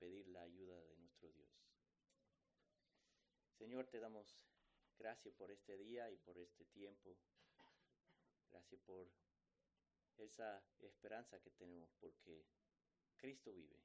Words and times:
pedir 0.00 0.26
la 0.28 0.40
ayuda 0.40 0.80
de 0.80 0.96
nuestro 0.96 1.30
Dios. 1.30 1.50
Señor, 3.52 3.86
te 3.88 4.00
damos 4.00 4.42
gracias 4.98 5.34
por 5.34 5.50
este 5.50 5.76
día 5.76 6.10
y 6.10 6.16
por 6.16 6.38
este 6.38 6.64
tiempo. 6.64 7.18
Gracias 8.50 8.80
por 8.80 9.12
esa 10.16 10.64
esperanza 10.80 11.40
que 11.40 11.50
tenemos 11.50 11.92
porque 12.00 12.46
Cristo 13.18 13.52
vive. 13.52 13.78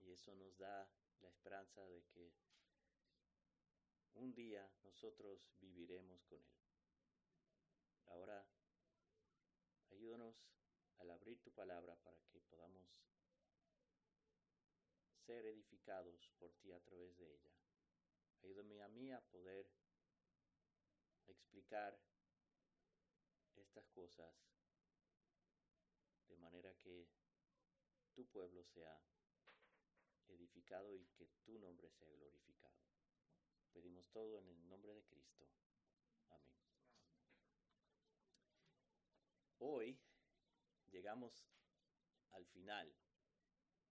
Y 0.00 0.12
eso 0.12 0.34
nos 0.34 0.56
da 0.58 0.88
la 1.20 1.28
esperanza 1.28 1.82
de 1.88 2.04
que 2.04 2.34
un 4.12 4.34
día 4.34 4.70
nosotros 4.82 5.40
viviremos 5.60 6.22
con 6.24 6.42
Él. 6.42 6.56
Ahora, 8.06 8.46
ayúdanos 9.90 10.36
al 10.98 11.10
abrir 11.10 11.40
tu 11.40 11.50
palabra 11.52 11.96
para 11.96 12.20
que 12.28 12.40
podamos 12.42 13.05
ser 15.26 15.44
edificados 15.46 16.30
por 16.38 16.54
ti 16.54 16.72
a 16.72 16.80
través 16.80 17.16
de 17.18 17.34
ella. 17.34 17.52
Ayúdame 18.42 18.80
a 18.82 18.88
mí 18.88 19.10
a 19.12 19.20
poder 19.20 19.68
explicar 21.26 21.98
estas 23.56 23.88
cosas 23.88 24.32
de 26.28 26.36
manera 26.36 26.72
que 26.76 27.08
tu 28.14 28.24
pueblo 28.26 28.64
sea 28.64 29.02
edificado 30.28 30.94
y 30.94 31.06
que 31.16 31.26
tu 31.44 31.58
nombre 31.58 31.90
sea 31.90 32.08
glorificado. 32.10 32.76
Pedimos 33.72 34.08
todo 34.10 34.38
en 34.38 34.48
el 34.48 34.68
nombre 34.68 34.94
de 34.94 35.04
Cristo. 35.04 35.48
Amén. 36.30 36.56
Hoy 39.58 39.98
llegamos 40.90 41.48
al 42.30 42.46
final 42.46 42.94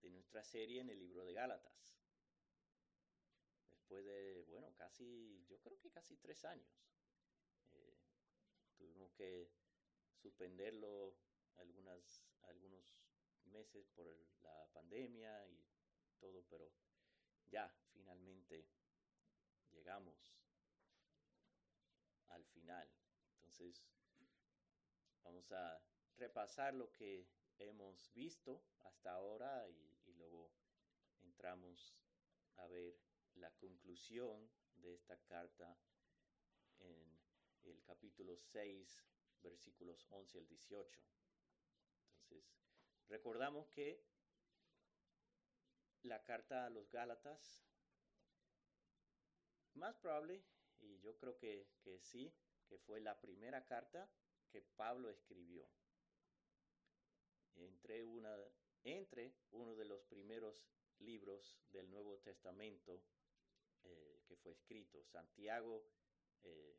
de 0.05 0.11
nuestra 0.11 0.43
serie 0.43 0.81
en 0.81 0.89
el 0.91 0.99
libro 0.99 1.25
de 1.25 1.33
Gálatas. 1.33 1.97
Después 3.71 4.05
de, 4.05 4.45
bueno, 4.49 4.71
casi, 4.75 5.43
yo 5.47 5.59
creo 5.59 5.79
que 5.79 5.89
casi 5.89 6.15
tres 6.17 6.45
años. 6.45 6.85
Eh, 7.71 7.97
tuvimos 8.77 9.11
que 9.13 9.49
suspenderlo 10.15 11.17
algunas, 11.55 12.23
algunos 12.43 12.95
meses 13.45 13.87
por 13.95 14.07
la 14.43 14.67
pandemia 14.73 15.47
y 15.47 15.65
todo, 16.19 16.45
pero 16.49 16.71
ya 17.47 17.67
finalmente 17.91 18.67
llegamos 19.71 20.35
al 22.29 22.45
final. 22.45 22.87
Entonces, 23.37 23.83
vamos 25.23 25.51
a 25.51 25.81
repasar 26.17 26.75
lo 26.75 26.91
que 26.91 27.27
hemos 27.57 28.11
visto 28.13 28.63
hasta 28.83 29.13
ahora 29.13 29.67
y, 29.69 29.94
luego 30.17 30.51
entramos 31.21 31.95
a 32.57 32.67
ver 32.67 32.97
la 33.35 33.51
conclusión 33.57 34.49
de 34.75 34.93
esta 34.93 35.17
carta 35.23 35.77
en 36.79 37.19
el 37.63 37.83
capítulo 37.83 38.37
6, 38.37 39.03
versículos 39.41 40.05
11 40.09 40.39
al 40.39 40.47
18. 40.47 41.01
Entonces, 42.23 42.53
recordamos 43.07 43.67
que 43.69 44.05
la 46.03 46.23
carta 46.23 46.65
a 46.65 46.69
los 46.69 46.89
Gálatas, 46.91 47.65
más 49.73 49.97
probable, 49.97 50.43
y 50.79 50.99
yo 50.99 51.17
creo 51.17 51.37
que, 51.37 51.67
que 51.81 51.99
sí, 51.99 52.33
que 52.67 52.77
fue 52.77 53.01
la 53.01 53.19
primera 53.19 53.65
carta 53.65 54.09
que 54.49 54.61
Pablo 54.61 55.09
escribió 55.09 55.67
entre, 57.55 58.03
una, 58.03 58.35
entre 58.85 59.33
uno 59.51 59.75
de 59.75 59.85
los 59.85 60.03
primeros 60.05 60.63
libros 60.99 61.57
del 61.71 61.89
Nuevo 61.89 62.19
Testamento 62.19 63.03
eh, 63.83 64.21
que 64.27 64.35
fue 64.37 64.53
escrito. 64.53 65.03
Santiago, 65.03 65.83
eh, 66.43 66.77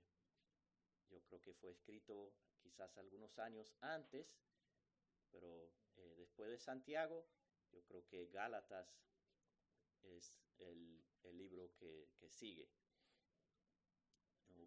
yo 1.10 1.20
creo 1.24 1.40
que 1.42 1.54
fue 1.54 1.72
escrito 1.72 2.32
quizás 2.62 2.96
algunos 2.96 3.38
años 3.38 3.76
antes, 3.80 4.40
pero 5.30 5.72
eh, 5.96 6.14
después 6.16 6.48
de 6.48 6.58
Santiago, 6.58 7.26
yo 7.72 7.82
creo 7.84 8.06
que 8.06 8.26
Gálatas 8.26 8.88
es 10.02 10.32
el, 10.58 11.02
libro 11.32 11.74
que, 11.74 12.08
sigue. 12.30 12.70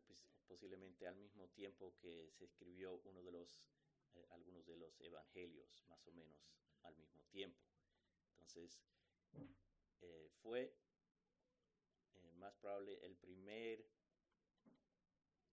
Pues, 0.06 0.26
posiblemente 0.46 1.08
al 1.08 1.16
mismo 1.16 1.48
tiempo 1.50 1.96
que 2.00 2.30
se 2.32 2.46
escribió 2.46 3.02
uno 3.06 3.24
de 3.24 3.32
los 3.32 3.58
algunos 4.32 4.66
de 4.66 4.76
los 4.76 5.00
evangelios, 5.00 5.84
más 5.88 6.06
o 6.08 6.12
menos 6.12 6.38
al 6.90 6.98
mismo 6.98 7.24
tiempo. 7.28 7.60
Entonces, 8.32 8.82
eh, 10.02 10.30
fue 10.42 10.76
eh, 12.16 12.32
más 12.34 12.56
probable 12.58 13.00
el 13.06 13.16
primer 13.16 13.86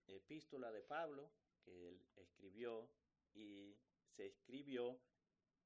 epístola 0.06 0.70
de 0.72 0.82
Pablo 0.82 1.30
que 1.64 1.88
él 1.88 2.00
escribió 2.16 2.90
y 3.34 3.76
se 4.08 4.26
escribió 4.26 5.00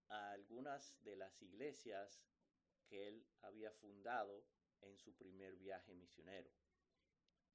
a 0.09 0.33
algunas 0.33 1.01
de 1.05 1.17
las 1.17 1.41
iglesias 1.43 2.23
que 2.89 3.07
él 3.07 3.27
había 3.43 3.71
fundado 3.71 4.45
en 4.81 4.99
su 4.99 5.15
primer 5.15 5.57
viaje 5.57 5.95
misionero, 5.95 6.51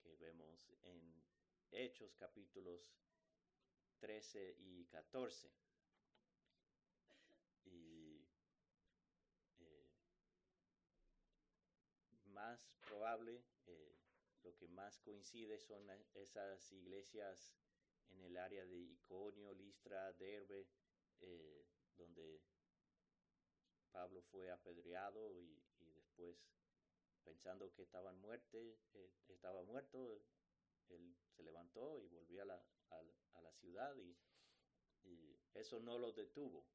que 0.02 0.16
vemos 0.16 0.72
en 0.84 1.24
Hechos 1.72 2.16
capítulos 2.16 2.96
13 4.00 4.56
y 4.60 4.86
14. 4.86 5.52
Y 7.66 8.26
eh, 9.60 9.92
más 12.56 12.72
probable, 12.88 13.44
eh, 13.68 13.98
lo 14.44 14.56
que 14.56 14.70
más 14.70 14.98
coincide 15.00 15.60
son 15.60 15.90
esas 16.14 16.72
iglesias 16.72 17.54
en 18.12 18.22
el 18.22 18.38
área 18.38 18.66
de 18.66 18.78
Iconio, 18.78 19.54
Listra, 19.54 20.14
Derbe, 20.14 20.66
eh, 21.20 21.66
donde 21.98 22.42
Pablo 23.92 24.22
fue 24.22 24.50
apedreado 24.52 25.38
y, 25.38 25.62
y, 25.80 25.92
después 25.92 26.38
pensando 27.26 27.74
que 27.74 27.82
estaban 27.82 28.18
muerte, 28.22 28.80
estaba 29.28 29.64
muerto, 29.64 30.22
él 30.88 31.18
se 31.36 31.44
levantó 31.44 32.00
y 32.00 32.08
volvió 32.08 32.44
a 32.44 32.46
la, 32.46 32.66
a, 32.92 33.42
la 33.42 33.52
ciudad 33.54 33.98
y, 33.98 34.18
eso 35.54 35.80
no 35.80 35.98
lo 35.98 36.12
detuvo. 36.12 36.66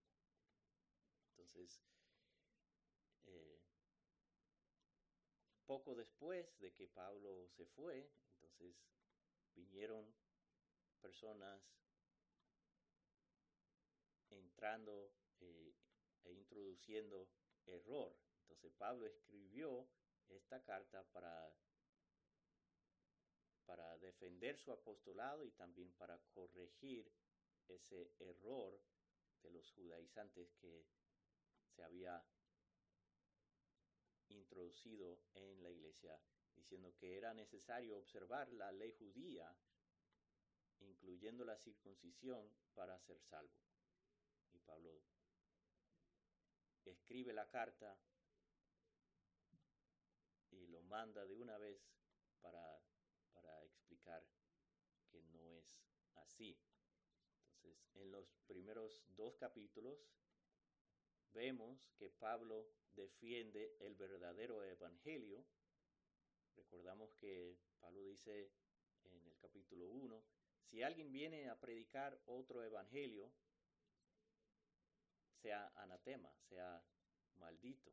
Entonces, 1.37 1.83
eh, 3.27 3.60
poco 5.71 5.95
después 5.95 6.59
de 6.59 6.73
que 6.73 6.89
Pablo 6.89 7.47
se 7.57 7.65
fue, 7.65 8.11
entonces 8.35 8.75
vinieron 9.55 10.05
personas 11.01 11.63
entrando 14.31 15.15
eh, 15.39 15.73
e 16.25 16.33
introduciendo 16.33 17.29
error. 17.67 18.13
Entonces 18.41 18.73
Pablo 18.79 19.07
escribió 19.07 19.87
esta 20.29 20.61
carta 20.65 21.05
para 21.13 21.55
para 23.65 23.97
defender 23.99 24.59
su 24.59 24.73
apostolado 24.73 25.45
y 25.45 25.53
también 25.53 25.93
para 25.93 26.19
corregir 26.35 27.09
ese 27.69 28.13
error 28.19 28.77
de 29.45 29.51
los 29.53 29.71
judaizantes 29.71 30.53
que 30.61 30.85
se 31.77 31.85
había 31.85 32.21
introducido 34.31 35.21
en 35.35 35.63
la 35.63 35.71
iglesia, 35.71 36.19
diciendo 36.55 36.95
que 36.97 37.17
era 37.17 37.35
necesario 37.35 37.99
observar 37.99 38.53
la 38.53 38.73
ley 38.73 38.93
judía, 38.93 39.55
incluyendo 40.81 41.45
la 41.45 41.57
circuncisión, 41.57 42.51
para 42.75 42.99
ser 43.01 43.21
salvo. 43.21 43.55
Y 44.53 44.59
Pablo 44.61 45.03
escribe 46.85 47.33
la 47.33 47.49
carta 47.49 47.97
y 50.51 50.67
lo 50.67 50.83
manda 50.83 51.25
de 51.27 51.37
una 51.37 51.59
vez 51.59 51.81
para 52.41 52.83
para 53.33 53.65
explicar 53.65 54.27
que 55.11 55.23
no 55.25 55.51
es 55.51 55.65
así. 56.17 56.59
Entonces, 57.57 57.89
en 57.95 58.11
los 58.11 58.39
primeros 58.47 59.03
dos 59.17 59.37
capítulos 59.37 60.07
vemos 61.33 61.79
que 61.97 62.11
Pablo 62.11 62.69
defiende 62.95 63.77
el 63.81 63.95
verdadero 63.95 64.63
evangelio. 64.63 65.45
Recordamos 66.57 67.13
que 67.15 67.57
Pablo 67.79 68.03
dice 68.03 68.53
en 69.05 69.27
el 69.27 69.39
capítulo 69.39 69.89
1, 69.89 70.23
si 70.63 70.83
alguien 70.83 71.11
viene 71.11 71.49
a 71.49 71.59
predicar 71.59 72.21
otro 72.27 72.63
evangelio, 72.63 73.33
sea 75.41 75.73
anatema, 75.77 76.33
sea 76.49 76.85
maldito, 77.37 77.91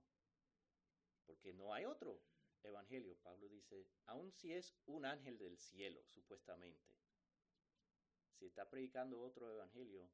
porque 1.26 1.54
no 1.54 1.74
hay 1.74 1.86
otro 1.86 2.22
evangelio, 2.64 3.18
Pablo 3.24 3.48
dice, 3.48 3.88
aun 4.06 4.32
si 4.32 4.54
es 4.54 4.76
un 4.86 5.06
ángel 5.06 5.38
del 5.38 5.58
cielo, 5.58 6.04
supuestamente, 6.06 6.94
si 8.34 8.46
está 8.46 8.70
predicando 8.70 9.22
otro 9.22 9.50
evangelio, 9.50 10.10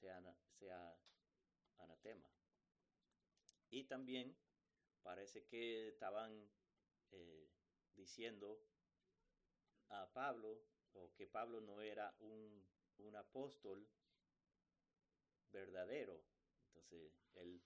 sea, 0.00 0.20
sea 0.58 0.98
anatema. 1.78 2.28
Y 3.70 3.84
también 3.84 4.36
parece 5.02 5.44
que 5.46 5.88
estaban 5.88 6.50
eh, 7.10 7.48
diciendo 7.94 8.60
a 9.88 10.12
Pablo 10.12 10.62
o 10.92 11.12
que 11.14 11.26
Pablo 11.26 11.60
no 11.60 11.80
era 11.80 12.14
un, 12.20 12.66
un 12.98 13.16
apóstol 13.16 13.88
verdadero. 15.50 16.22
Entonces, 16.68 17.12
él 17.34 17.62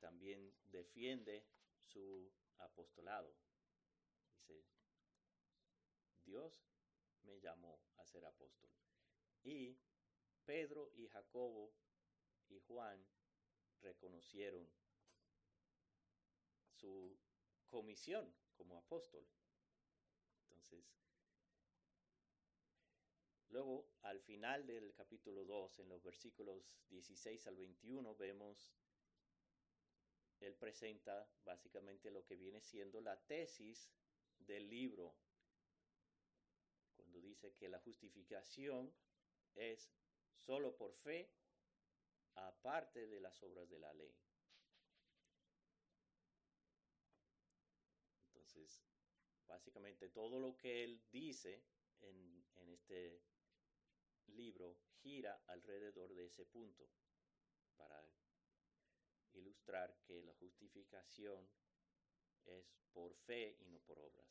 también 0.00 0.54
defiende 0.64 1.44
su 1.82 2.30
apostolado. 2.58 3.34
Dice, 4.46 4.64
Dios 6.24 6.62
me 7.22 7.40
llamó 7.40 7.80
a 7.96 8.06
ser 8.06 8.24
apóstol. 8.24 8.70
Y 9.42 9.78
Pedro 10.44 10.90
y 10.94 11.08
Jacobo 11.08 11.72
y 12.50 12.60
Juan 12.60 13.04
reconocieron 13.80 14.68
su 16.70 17.16
comisión 17.68 18.32
como 18.56 18.78
apóstol. 18.78 19.26
Entonces, 20.42 20.84
luego 23.50 23.88
al 24.02 24.20
final 24.20 24.66
del 24.66 24.92
capítulo 24.94 25.44
2, 25.44 25.80
en 25.80 25.88
los 25.88 26.02
versículos 26.02 26.78
16 26.88 27.46
al 27.46 27.56
21, 27.56 28.14
vemos, 28.16 28.72
él 30.40 30.54
presenta 30.54 31.28
básicamente 31.44 32.10
lo 32.10 32.24
que 32.24 32.36
viene 32.36 32.60
siendo 32.60 33.00
la 33.00 33.20
tesis 33.26 33.90
del 34.38 34.68
libro, 34.68 35.14
cuando 36.96 37.20
dice 37.20 37.54
que 37.54 37.68
la 37.68 37.80
justificación 37.80 38.92
es 39.54 39.90
solo 40.36 40.76
por 40.76 40.94
fe, 40.94 41.30
aparte 42.46 43.06
de 43.06 43.20
las 43.20 43.42
obras 43.42 43.68
de 43.68 43.78
la 43.78 43.92
ley. 43.92 44.14
Entonces, 48.26 48.84
básicamente 49.46 50.08
todo 50.10 50.38
lo 50.38 50.56
que 50.56 50.84
él 50.84 51.02
dice 51.10 51.64
en, 52.00 52.44
en 52.56 52.68
este 52.70 53.22
libro 54.26 54.78
gira 55.02 55.42
alrededor 55.46 56.14
de 56.14 56.26
ese 56.26 56.44
punto 56.46 56.88
para 57.76 58.02
ilustrar 59.32 59.96
que 60.06 60.22
la 60.22 60.34
justificación 60.34 61.48
es 62.44 62.78
por 62.92 63.14
fe 63.14 63.56
y 63.60 63.66
no 63.68 63.78
por 63.80 63.98
obras. 63.98 64.26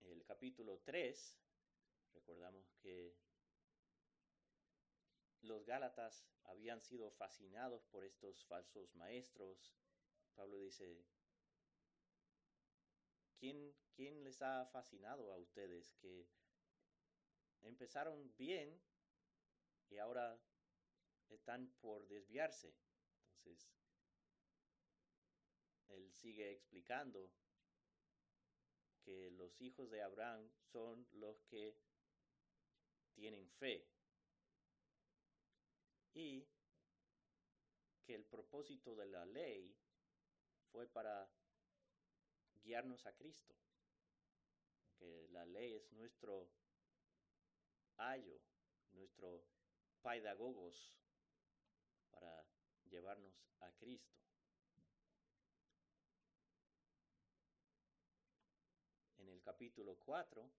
El 0.00 0.24
capítulo 0.24 0.80
3, 0.84 1.38
recordamos 2.12 2.72
que 2.82 3.16
los 5.44 5.64
Gálatas 5.66 6.26
habían 6.44 6.80
sido 6.80 7.10
fascinados 7.10 7.84
por 7.86 8.04
estos 8.04 8.44
falsos 8.46 8.94
maestros. 8.94 9.74
Pablo 10.34 10.58
dice, 10.58 11.04
¿quién, 13.38 13.74
quién 13.94 14.24
les 14.24 14.42
ha 14.42 14.66
fascinado 14.66 15.32
a 15.32 15.38
ustedes 15.38 15.92
que 16.00 16.26
empezaron 17.62 18.34
bien 18.36 18.80
y 19.90 19.98
ahora 19.98 20.40
están 21.28 21.72
por 21.80 22.06
desviarse? 22.08 22.74
Entonces, 23.38 23.70
él 25.88 26.12
sigue 26.12 26.50
explicando 26.52 27.30
que 29.02 29.30
los 29.32 29.60
hijos 29.60 29.90
de 29.90 30.02
Abraham 30.02 30.50
son 30.72 31.06
los 31.12 31.44
que 31.44 31.76
tienen 33.14 33.48
fe 33.50 33.93
y 36.14 36.46
que 38.04 38.14
el 38.14 38.24
propósito 38.24 38.94
de 38.94 39.06
la 39.06 39.24
ley 39.26 39.76
fue 40.70 40.86
para 40.86 41.28
guiarnos 42.62 43.04
a 43.06 43.12
Cristo, 43.14 43.54
que 44.98 45.28
la 45.32 45.44
ley 45.44 45.74
es 45.74 45.92
nuestro 45.92 46.48
ayo, 47.96 48.40
nuestro 48.92 49.44
pedagogos 50.02 50.94
para 52.10 52.46
llevarnos 52.90 53.34
a 53.60 53.72
Cristo. 53.72 54.14
En 59.18 59.28
el 59.28 59.42
capítulo 59.42 59.96
4 59.96 60.50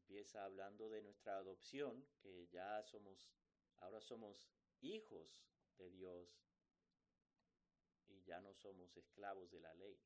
empieza 0.00 0.44
hablando 0.44 0.88
de 0.88 1.02
nuestra 1.02 1.36
adopción, 1.36 2.06
que 2.22 2.46
ya 2.48 2.82
somos 2.84 3.28
Ahora 3.80 4.00
somos 4.00 4.48
hijos 4.80 5.44
de 5.78 5.90
Dios 5.90 6.28
y 8.08 8.22
ya 8.22 8.40
no 8.40 8.54
somos 8.54 8.96
esclavos 8.96 9.50
de 9.50 9.60
la 9.60 9.74
ley. 9.74 9.98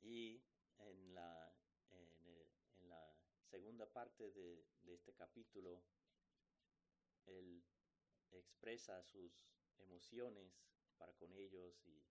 Y 0.00 0.42
en 0.78 1.14
la, 1.14 1.50
segunda 3.50 3.86
parte 3.86 4.32
de, 4.32 4.66
este 4.86 5.14
capítulo, 5.14 5.80
él 7.26 7.64
expresa 8.32 9.00
sus 9.04 9.32
emociones 9.78 10.52
para 10.98 11.12
con 11.14 11.32
ellos 11.32 11.80
y, 11.86 12.02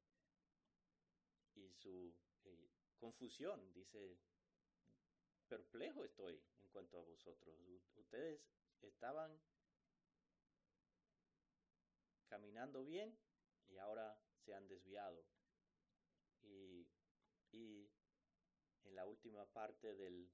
su 1.73 2.15
eh, 2.45 2.71
confusión. 2.97 3.73
Dice, 3.73 4.17
perplejo 5.47 6.05
estoy 6.05 6.41
cuanto 6.73 6.97
a 6.97 7.01
vosotros. 7.01 7.55
Ustedes 7.95 8.41
estaban 8.81 9.39
caminando 12.27 12.83
bien 12.83 13.15
y 13.69 13.77
ahora 13.77 14.19
se 14.35 14.53
han 14.55 14.67
desviado. 14.67 15.23
Y, 16.41 16.89
en 18.83 18.95
la 18.95 19.05
última 19.05 19.45
parte 19.45 19.93
del 19.95 20.29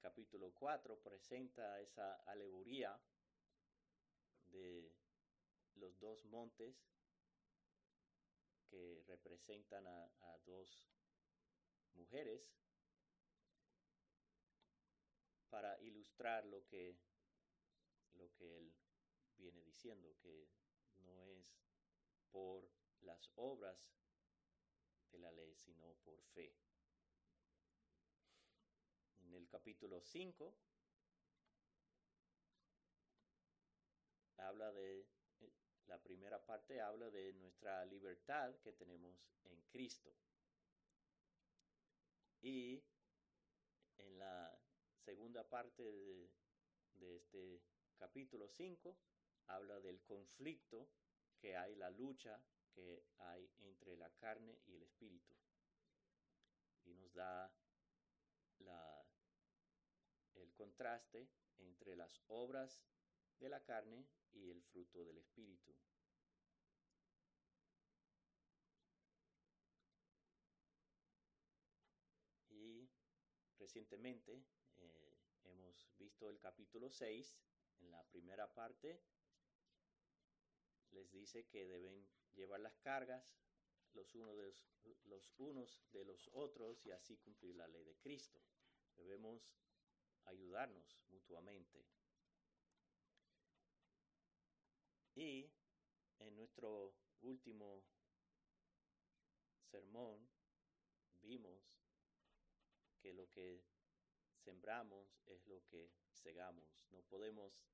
capítulo 0.00 0.52
4 0.52 0.98
presenta 1.00 1.80
esa 1.80 2.14
alegoría 2.26 3.00
de 4.46 4.92
los 5.76 5.98
dos 6.00 6.24
montes 6.26 6.76
que 8.68 9.02
representan 9.06 9.86
a 9.86 10.38
dos 10.44 10.84
mujeres 11.94 12.54
para 15.54 15.80
ilustrar 15.82 16.44
lo 16.46 16.66
que, 16.66 16.98
lo 18.14 18.34
que 18.34 18.58
él 18.58 18.74
viene 19.36 19.62
diciendo, 19.62 20.12
que 20.18 20.48
no 20.98 21.22
es 21.26 21.54
por 22.32 22.68
las 23.02 23.30
obras 23.36 23.78
de 25.12 25.18
la 25.20 25.30
ley, 25.30 25.54
sino 25.54 25.94
por 26.02 26.20
fe. 26.24 26.56
En 29.20 29.32
el 29.32 29.48
capítulo 29.48 30.00
5 30.00 30.56
habla 34.38 34.72
de, 34.72 35.02
eh, 35.38 35.52
la 35.86 36.02
primera 36.02 36.44
parte 36.44 36.80
habla 36.80 37.10
de 37.10 37.32
nuestra 37.34 37.84
libertad 37.86 38.56
que 38.58 38.72
tenemos 38.72 39.24
en 39.44 39.62
Cristo. 39.70 40.12
Y 42.42 42.82
en 43.98 44.18
la 44.18 44.63
segunda 45.04 45.44
parte 45.44 45.82
de, 45.82 46.30
este 47.16 47.60
capítulo 47.98 48.48
5 48.48 48.96
habla 49.48 49.78
del 49.80 50.00
conflicto 50.02 50.88
que 51.38 51.56
hay, 51.56 51.76
la 51.76 51.90
lucha 51.90 52.42
que 52.72 53.04
hay 53.18 53.50
entre 53.58 53.96
la 53.96 54.08
carne 54.16 54.58
y 54.66 54.74
el 54.74 54.82
espíritu. 54.82 55.34
Y 56.84 56.94
nos 56.94 57.12
da 57.12 57.52
el 60.34 60.52
contraste 60.54 61.28
entre 61.58 61.96
las 61.96 62.22
obras 62.28 62.82
de 63.38 63.48
la 63.50 63.62
carne 63.62 64.06
y 64.32 64.50
el 64.50 64.62
fruto 64.62 65.04
del 65.04 65.18
espíritu. 65.18 65.74
Y 72.48 72.88
recientemente 73.58 74.42
hemos 75.46 75.88
visto 75.98 76.28
el 76.28 76.38
capítulo 76.38 76.90
6, 76.90 77.38
en 77.80 77.90
la 77.90 78.02
primera 78.04 78.52
parte, 78.52 79.02
les 80.90 81.10
dice 81.10 81.46
que 81.46 81.66
deben 81.66 82.08
llevar 82.34 82.60
las 82.60 82.76
cargas 82.78 83.36
los, 83.94 84.14
unos 84.14 84.36
de 84.36 84.42
los, 84.42 84.66
los 85.04 85.34
unos 85.38 85.84
de 85.92 86.04
los 86.04 86.28
otros 86.32 86.84
y 86.84 86.90
así 86.90 87.16
cumplir 87.18 87.56
la 87.56 87.68
ley 87.68 87.84
de 87.84 87.96
Cristo. 87.96 88.40
Debemos 88.96 89.42
ayudarnos 90.24 90.98
mutuamente. 91.08 91.86
Y 95.14 95.48
en 96.18 96.36
nuestro 96.36 96.94
último 97.22 97.84
sermón 99.70 100.28
vimos 101.22 101.62
que 103.00 103.12
lo 103.12 103.30
que 103.30 103.62
sembramos 104.44 105.18
es 105.26 105.46
lo 105.46 105.64
que 105.66 105.90
segamos. 106.12 106.86
No 106.90 107.02
podemos 107.02 107.64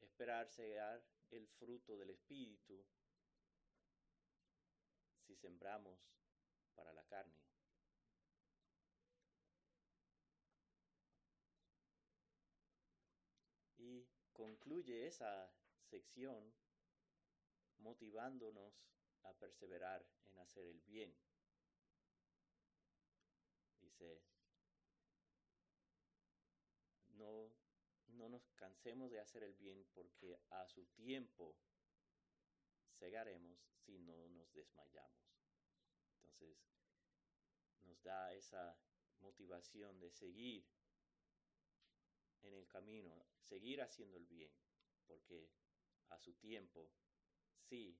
esperar 0.00 0.48
cegar 0.48 1.04
el 1.30 1.46
fruto 1.48 1.96
del 1.96 2.10
Espíritu 2.10 2.84
si 5.26 5.36
sembramos 5.36 5.98
para 6.74 6.92
la 6.92 7.04
carne. 7.04 7.38
Y 13.76 14.08
concluye 14.32 15.06
esa 15.06 15.52
sección 15.82 16.52
motivándonos 17.78 18.74
a 19.22 19.32
perseverar 19.34 20.04
en 20.24 20.38
hacer 20.38 20.66
el 20.66 20.80
bien. 20.80 21.16
Dice, 23.80 24.22
no, 27.18 27.50
no 28.18 28.28
nos 28.28 28.50
cansemos 28.56 29.10
de 29.10 29.20
hacer 29.20 29.44
el 29.44 29.54
bien 29.54 29.86
porque 29.94 30.38
a 30.50 30.66
su 30.66 30.84
tiempo 30.86 31.56
cegaremos 32.98 33.58
si 33.84 33.98
no 34.00 34.28
nos 34.28 34.52
desmayamos. 34.52 35.22
Entonces, 36.16 36.58
nos 37.84 38.02
da 38.02 38.34
esa 38.34 38.76
motivación 39.20 39.98
de 40.00 40.10
seguir 40.10 40.66
en 42.42 42.54
el 42.54 42.66
camino, 42.66 43.26
seguir 43.40 43.80
haciendo 43.82 44.16
el 44.16 44.26
bien, 44.26 44.52
porque 45.06 45.50
a 46.08 46.18
su 46.18 46.34
tiempo 46.34 46.90
sí 47.68 47.98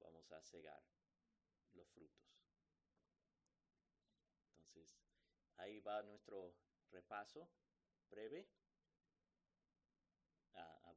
vamos 0.00 0.30
a 0.32 0.42
cegar 0.42 0.82
los 1.74 1.88
frutos. 1.90 2.26
Entonces, 4.50 4.98
ahí 5.56 5.78
va 5.80 6.02
nuestro 6.02 6.54
repaso 6.90 7.48
breve. 8.10 8.48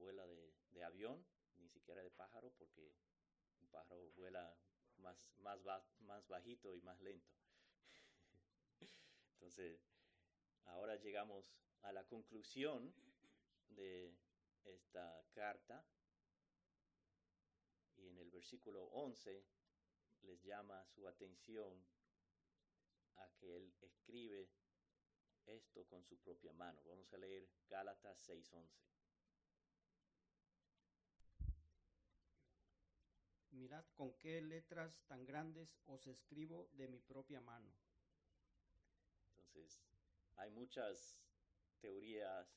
A, 0.03 0.05
abuela 0.05 0.27
de, 0.27 0.53
de, 0.73 0.83
avión, 0.83 1.25
ni 1.59 1.69
siquiera 1.69 2.01
de 2.01 2.11
pájaro, 2.11 2.51
porque 2.57 2.93
un 3.61 3.67
pájaro 3.69 4.11
vuela 4.17 4.53
más, 4.97 5.31
más, 5.39 5.61
más 6.01 6.27
bajito 6.27 6.75
y 6.75 6.81
más 6.81 6.99
lento. 6.99 7.31
Entonces, 9.35 9.79
ahora 10.65 10.97
llegamos 10.97 11.55
a 11.83 11.93
la 11.93 12.05
conclusión 12.05 12.93
de 13.69 14.13
esta 14.65 15.23
carta 15.31 15.85
y 17.95 18.07
en 18.07 18.17
el 18.17 18.29
versículo 18.29 18.83
11 18.91 19.45
les 20.23 20.43
llama 20.43 20.85
su 20.85 21.07
atención 21.07 21.81
a 23.15 23.29
que 23.37 23.55
él 23.55 23.73
escribe 23.79 24.49
esto 25.45 25.85
con 25.85 26.03
su 26.03 26.17
propia 26.17 26.51
mano. 26.51 26.81
Vamos 26.83 27.13
a 27.13 27.17
leer 27.17 27.47
Gálatas 27.69 28.17
6:11. 28.27 28.92
Mirad 33.53 33.85
con 33.93 34.13
qué 34.17 34.41
letras 34.41 35.03
tan 35.05 35.25
grandes 35.25 35.79
os 35.85 36.07
escribo 36.07 36.69
de 36.73 36.87
mi 36.87 36.99
propia 36.99 37.39
mano. 37.39 37.71
Entonces, 39.37 39.83
hay 40.37 40.49
muchas 40.49 41.21
teorías 41.79 42.47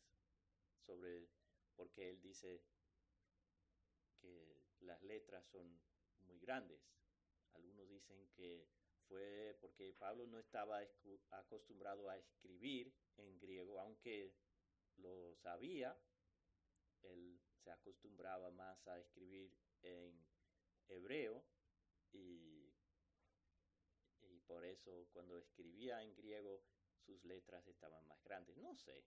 sobre 0.86 1.28
por 1.74 1.90
qué 1.90 2.08
él 2.08 2.22
dice 2.22 2.62
que 4.22 4.62
las 4.80 5.02
letras 5.02 5.46
son 5.48 5.68
muy 6.22 6.38
grandes. 6.38 6.80
Algunos 7.52 7.88
dicen 7.90 8.30
que 8.34 8.66
fue 9.06 9.54
porque 9.60 9.92
Pablo 9.92 10.26
no 10.26 10.38
estaba 10.38 10.80
acostumbrado 11.30 12.08
a 12.08 12.16
escribir 12.16 12.90
en 13.18 13.38
griego, 13.38 13.78
aunque 13.80 14.34
lo 14.96 15.34
sabía, 15.36 15.94
él 17.02 17.38
se 17.62 17.70
acostumbraba 17.70 18.50
más 18.50 18.86
a 18.88 18.98
escribir 18.98 19.52
en 19.82 20.25
hebreo 20.88 21.44
y, 22.12 22.72
por 24.46 24.64
eso 24.64 25.08
cuando 25.12 25.36
escribía 25.38 26.02
en 26.04 26.14
griego 26.14 26.62
sus 27.04 27.24
letras 27.24 27.66
estaban 27.66 28.06
más 28.06 28.22
grandes. 28.22 28.56
No 28.56 28.76
sé, 28.76 29.04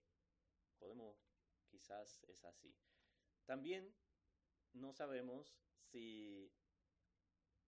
podemos, 0.78 1.16
quizás 1.70 2.22
es 2.28 2.44
así. 2.44 2.76
También 3.46 3.94
no 4.74 4.92
sabemos 4.92 5.58
si 5.80 6.52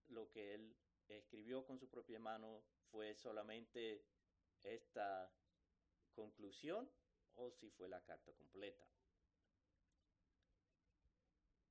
lo 0.07 0.29
que 0.29 0.53
él 0.53 0.75
escribió 1.07 1.65
con 1.65 1.79
su 1.79 1.89
propia 1.89 2.19
mano 2.19 2.63
fue 2.91 3.15
solamente 3.15 4.05
esta 4.61 5.33
conclusión 6.13 6.89
o 7.35 7.51
si 7.51 7.69
fue 7.71 7.89
la 7.89 8.03
carta 8.03 8.33
completa. 8.33 8.87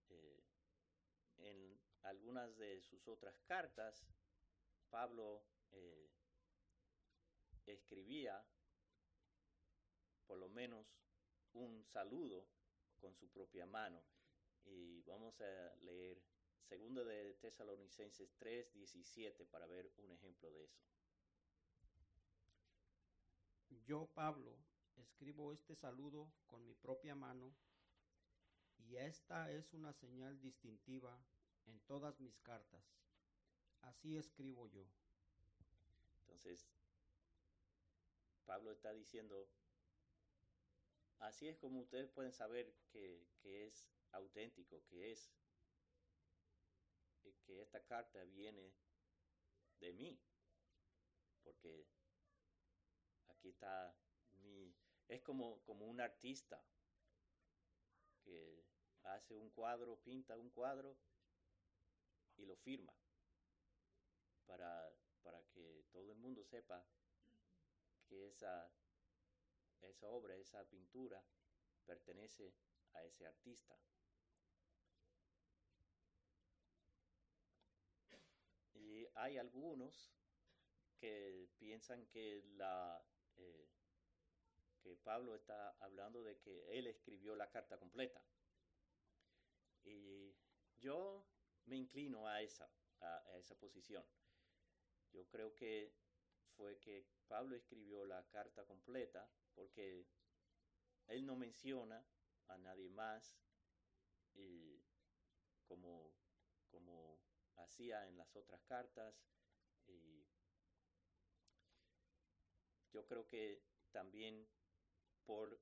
Eh, 0.09 0.45
en 1.39 1.83
algunas 2.02 2.56
de 2.56 2.80
sus 2.82 3.06
otras 3.09 3.40
cartas, 3.42 4.04
Pablo 4.90 5.44
eh, 5.73 6.11
escribía 7.66 8.44
por 10.26 10.38
lo 10.38 10.49
menos 10.49 10.87
un 11.52 11.85
saludo 11.85 12.47
con 13.00 13.14
su 13.14 13.28
propia 13.28 13.66
mano. 13.66 14.02
Y 14.64 15.02
vamos 15.02 15.40
a 15.40 15.75
leer 15.80 16.23
2 16.71 17.06
de 17.06 17.35
Tesalonicenses 17.35 18.35
3, 18.38 18.73
17 18.73 19.44
para 19.47 19.66
ver 19.66 19.92
un 19.99 20.12
ejemplo 20.12 20.50
de 20.50 20.64
eso. 20.64 20.80
Yo, 23.85 24.06
Pablo, 24.14 24.56
escribo 24.97 25.52
este 25.52 25.75
saludo 25.75 26.32
con 26.47 26.64
mi 26.64 26.75
propia 26.75 27.14
mano 27.14 27.54
y 28.78 28.97
esta 28.97 29.50
es 29.50 29.73
una 29.75 29.92
señal 29.92 30.40
distintiva 30.40 31.18
en 31.66 31.81
todas 31.81 32.19
mis 32.21 32.38
cartas. 32.40 32.85
Así 33.83 34.16
escribo 34.16 34.66
yo. 34.69 34.85
Entonces, 36.21 36.66
Pablo 38.47 38.73
está 38.73 38.92
diciendo, 38.92 39.49
así 41.19 41.49
es 41.49 41.57
como 41.59 41.81
ustedes 41.81 42.11
pueden 42.11 42.33
saber 42.33 42.75
que, 42.90 43.26
que 43.40 43.66
es 43.66 43.87
auténtico, 44.12 44.83
que 44.88 45.12
es 45.12 45.33
que 47.47 47.61
esta 47.61 47.83
carta 47.85 48.25
viene 48.25 48.73
de 49.81 49.92
mí, 49.92 50.19
porque 51.42 51.87
aquí 53.28 53.49
está 53.49 53.95
mi, 54.42 54.75
es 55.09 55.23
como, 55.23 55.61
como 55.64 55.87
un 55.87 56.00
artista 56.00 56.62
que 58.25 58.64
hace 59.02 59.37
un 59.37 59.50
cuadro, 59.50 59.97
pinta 60.04 60.37
un 60.37 60.50
cuadro 60.50 60.97
y 62.37 62.45
lo 62.45 62.57
firma 62.57 62.93
para, 64.47 64.93
para 65.23 65.43
que 65.51 65.85
todo 65.91 66.12
el 66.12 66.19
mundo 66.19 66.45
sepa 66.45 66.85
que 68.09 68.29
esa, 68.29 68.71
esa 69.81 70.09
obra, 70.09 70.37
esa 70.37 70.65
pintura 70.69 71.25
pertenece 71.87 72.55
a 72.93 73.05
ese 73.05 73.27
artista. 73.27 73.79
Y 78.75 79.07
hay 79.15 79.39
algunos 79.39 80.12
que 80.99 81.49
piensan 81.59 82.07
que 82.07 82.43
la 82.57 83.03
eh, 83.37 83.69
que 84.83 84.97
Pablo 84.97 85.35
está 85.35 85.71
hablando 85.79 86.23
de 86.23 86.39
que 86.39 86.79
él 86.79 86.87
escribió 86.89 87.37
la 87.37 87.51
carta 87.51 87.79
completa. 87.79 88.21
Y 89.85 90.35
yo 90.81 91.25
me 91.66 91.76
inclino 91.76 92.26
a 92.26 92.42
esa, 92.42 92.71
a, 93.00 93.38
esa 93.38 93.54
posición. 93.57 94.04
Yo 95.12 95.26
creo 95.28 95.54
que 95.54 95.95
fue 96.57 96.78
que 96.78 97.07
Pablo 97.28 97.57
escribió 97.57 98.04
la 98.04 98.26
carta 98.28 98.64
completa 98.64 99.28
porque 99.54 100.07
él 101.09 101.26
no 101.26 101.37
menciona 101.37 102.04
a 102.49 102.59
nadie 102.59 102.88
más 102.90 103.37
como, 105.66 106.14
como 106.71 107.21
hacía 107.57 108.07
en 108.09 108.16
las 108.16 108.35
otras 108.37 108.62
cartas. 108.64 109.14
Yo 112.92 113.07
creo 113.07 113.26
que 113.26 113.62
también 113.90 114.47
por 115.25 115.61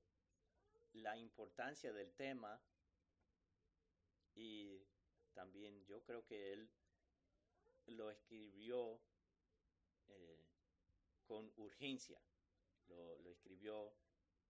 la 0.93 1.17
importancia 1.17 1.93
del 1.93 2.13
tema 2.13 2.61
y 4.35 4.85
también 5.33 5.85
yo 5.85 6.03
creo 6.03 6.25
que 6.25 6.53
él 6.53 6.69
lo 7.87 8.09
escribió 8.09 8.99
eh, 10.09 10.45
con 11.27 11.51
urgencia, 11.57 12.21
lo, 12.87 13.31
escribió 13.31 13.93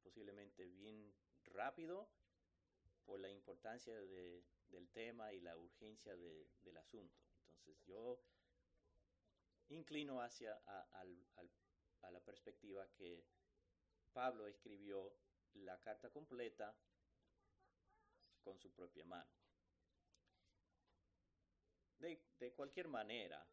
posiblemente 0.02 0.66
bien 0.66 1.14
rápido 1.46 2.10
por 3.06 3.20
la 3.20 3.30
importancia 3.30 3.94
de, 3.94 4.44
del 4.70 4.90
tema 4.90 5.34
y 5.34 5.42
la 5.42 5.58
urgencia 5.58 6.16
de, 6.16 6.50
del 6.64 6.78
asunto. 6.78 7.20
Entonces 7.50 7.80
yo 7.86 8.20
inclino 9.70 10.22
hacia 10.22 10.56
a 10.56 12.12
la 12.12 12.20
perspectiva 12.20 12.88
que 12.98 13.24
Pablo 14.12 14.48
escribió 14.48 15.14
la 15.54 15.80
carta 15.80 16.10
completa 16.10 16.76
con 18.44 18.58
su 18.60 18.72
propia 18.72 19.06
mano. 19.06 19.30
De, 22.01 22.51
cualquier 22.55 22.88
manera, 22.88 23.48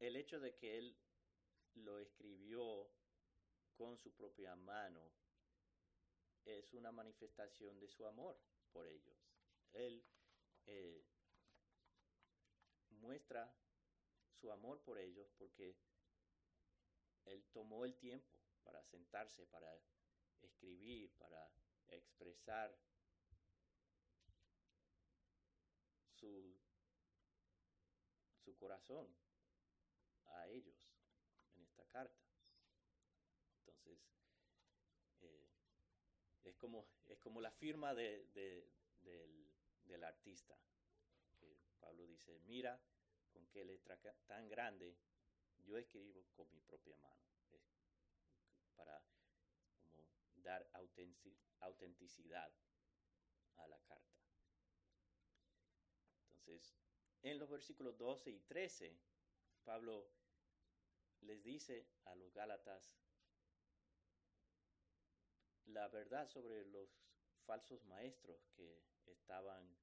el 0.00 0.16
hecho 0.16 0.40
de 0.40 0.56
que 0.56 0.76
él 0.76 0.98
lo 1.74 2.00
escribió 2.00 2.90
con 3.76 3.96
su 3.96 4.12
propia 4.12 4.56
mano 4.56 5.12
es 6.44 6.72
una 6.74 6.90
manifestación 6.90 7.78
de 7.78 7.86
su 7.86 8.04
amor 8.06 8.36
por 8.72 8.88
ellos. 8.88 9.16
Él 9.72 10.04
eh, 10.66 11.06
muestra 12.90 13.54
su 14.32 14.50
amor 14.50 14.82
por 14.82 14.98
ellos 14.98 15.30
porque 15.38 15.76
él 17.26 17.44
tomó 17.52 17.84
el 17.84 17.94
tiempo 17.98 18.36
para 18.64 18.82
sentarse, 18.82 19.46
para 19.46 19.72
escribir, 20.42 21.12
para 21.18 21.48
expresar 21.86 22.76
su, 26.16 26.56
su 28.44 28.56
corazón 28.56 29.06
a 30.26 30.48
ellos 30.48 30.76
en 31.54 31.62
esta 31.62 31.86
carta. 31.86 32.24
Entonces, 33.58 33.98
eh, 35.20 35.48
es, 36.44 36.56
como, 36.56 36.86
es 37.06 37.18
como 37.20 37.40
la 37.40 37.50
firma 37.52 37.94
de, 37.94 38.26
de, 38.34 38.70
del, 39.02 39.50
del, 39.84 40.04
artista. 40.04 40.58
Que 41.38 41.56
Pablo 41.80 42.06
dice, 42.06 42.38
mira 42.40 42.80
con 43.32 43.46
qué 43.48 43.64
letra 43.64 43.98
tan 44.26 44.48
grande 44.48 44.96
yo 45.66 45.76
escribo 45.76 46.24
con 46.34 46.50
mi 46.52 46.60
propia 46.60 46.96
mano. 46.98 47.20
Para 48.76 49.02
como 49.82 50.04
dar 50.36 50.68
autenticidad 51.60 52.52
a 53.56 53.68
la 53.68 53.78
carta. 53.80 54.15
Entonces, 56.46 56.76
en 57.22 57.38
los 57.38 57.50
versículos 57.50 57.98
12 57.98 58.30
y 58.30 58.38
13, 58.40 58.96
Pablo 59.64 60.08
les 61.22 61.42
dice 61.42 61.88
a 62.04 62.14
los 62.14 62.32
Gálatas 62.32 62.96
la 65.66 65.88
verdad 65.88 66.28
sobre 66.28 66.64
los 66.66 66.88
falsos 67.44 67.84
maestros 67.86 68.46
que 68.54 68.80
estaban 69.06 69.76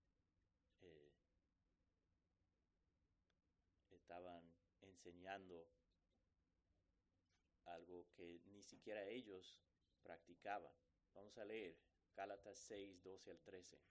eh, 0.79 1.11
estaban 3.89 4.55
enseñando 4.81 5.67
algo 7.65 8.07
que 8.13 8.39
ni 8.45 8.63
siquiera 8.63 9.05
ellos 9.05 9.59
practicaban. 10.01 10.73
Vamos 11.13 11.37
a 11.37 11.45
leer 11.45 11.77
Gálatas 12.15 12.57
6, 12.59 13.01
12 13.03 13.31
al 13.31 13.41
13. 13.41 13.81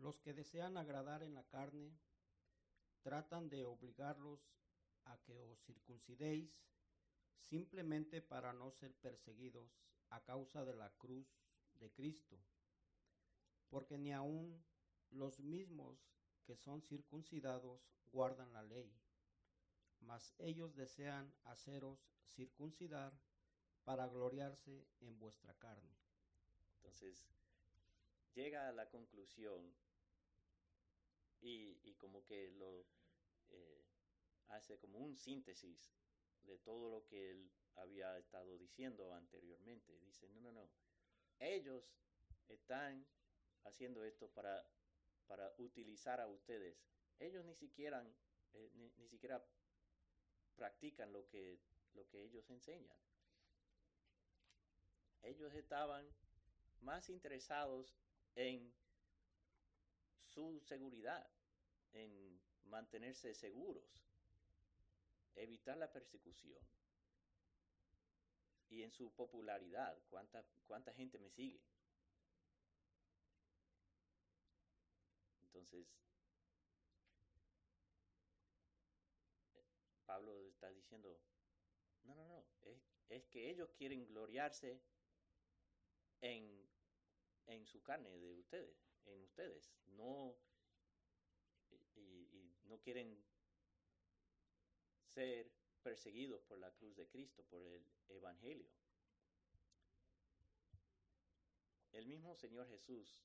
Los 0.00 0.18
que 0.18 0.32
desean 0.32 0.78
agradar 0.78 1.22
en 1.22 1.34
la 1.34 1.44
carne 1.44 1.92
tratan 3.02 3.50
de 3.50 3.66
obligarlos 3.66 4.40
a 5.04 5.18
que 5.18 5.42
os 5.42 5.60
circuncidéis 5.60 6.50
simplemente 7.36 8.22
para 8.22 8.54
no 8.54 8.70
ser 8.70 8.94
perseguidos 8.94 9.70
a 10.08 10.22
causa 10.22 10.64
de 10.64 10.74
la 10.74 10.90
cruz 10.96 11.28
de 11.74 11.92
Cristo, 11.92 12.38
porque 13.68 13.98
ni 13.98 14.12
aun 14.12 14.64
los 15.10 15.38
mismos 15.40 15.98
que 16.44 16.56
son 16.56 16.80
circuncidados 16.80 17.80
guardan 18.10 18.54
la 18.54 18.62
ley, 18.62 18.90
mas 20.00 20.34
ellos 20.38 20.74
desean 20.76 21.30
haceros 21.44 21.98
circuncidar 22.26 23.12
para 23.84 24.08
gloriarse 24.08 24.88
en 25.00 25.18
vuestra 25.18 25.52
carne. 25.58 25.94
Entonces, 26.76 27.28
llega 28.34 28.68
a 28.68 28.72
la 28.72 28.88
conclusión 28.88 29.74
y, 31.40 31.78
y 31.82 31.94
como 31.94 32.24
que 32.24 32.50
lo 32.52 32.86
eh, 33.50 33.84
hace 34.48 34.78
como 34.78 34.98
un 34.98 35.16
síntesis 35.16 35.92
de 36.44 36.58
todo 36.58 36.90
lo 36.90 37.06
que 37.06 37.30
él 37.30 37.50
había 37.76 38.18
estado 38.18 38.56
diciendo 38.58 39.12
anteriormente. 39.14 39.98
Dice, 40.00 40.28
no, 40.30 40.40
no, 40.40 40.52
no, 40.52 40.70
ellos 41.38 41.84
están 42.48 43.06
haciendo 43.64 44.04
esto 44.04 44.28
para, 44.30 44.66
para 45.26 45.52
utilizar 45.58 46.20
a 46.20 46.26
ustedes. 46.26 46.76
Ellos 47.18 47.44
ni 47.44 47.54
siquiera, 47.54 48.04
eh, 48.54 48.70
ni, 48.74 48.90
ni, 48.98 49.08
siquiera 49.08 49.44
practican 50.56 51.12
lo 51.12 51.26
que, 51.28 51.58
lo 51.94 52.08
que 52.08 52.24
ellos 52.24 52.48
enseñan. 52.50 52.96
Ellos 55.22 55.54
estaban 55.54 56.06
más 56.80 57.10
interesados 57.10 57.94
en 58.34 58.72
su 60.30 60.60
seguridad, 60.60 61.28
en 61.92 62.40
mantenerse 62.64 63.34
seguros, 63.34 63.84
evitar 65.34 65.76
la 65.76 65.92
persecución 65.92 66.62
y 68.68 68.82
en 68.82 68.92
su 68.92 69.10
popularidad, 69.12 69.98
cuánta, 70.08 70.44
cuánta 70.66 70.92
gente 70.92 71.18
me 71.18 71.30
sigue. 71.30 71.60
Entonces, 75.42 75.86
Pablo 80.06 80.46
está 80.46 80.70
diciendo, 80.70 81.20
no, 82.04 82.14
no, 82.14 82.24
no, 82.28 82.46
es, 82.62 82.78
es 83.08 83.26
que 83.26 83.50
ellos 83.50 83.72
quieren 83.72 84.06
gloriarse 84.06 84.80
en, 86.20 86.68
en 87.46 87.66
su 87.66 87.82
carne 87.82 88.10
de 88.18 88.34
ustedes, 88.34 88.89
en 89.06 89.22
ustedes, 89.22 89.72
no, 89.86 90.36
y, 91.96 92.54
no 92.64 92.78
quieren 92.80 93.22
ser 95.04 95.50
perseguidos 95.82 96.42
por 96.42 96.58
la 96.58 96.70
cruz 96.72 96.96
de 96.96 97.08
Cristo, 97.08 97.44
por 97.44 97.62
el 97.66 97.84
Evangelio. 98.08 98.68
El 101.92 102.06
mismo 102.06 102.36
Señor 102.36 102.68
Jesús 102.68 103.24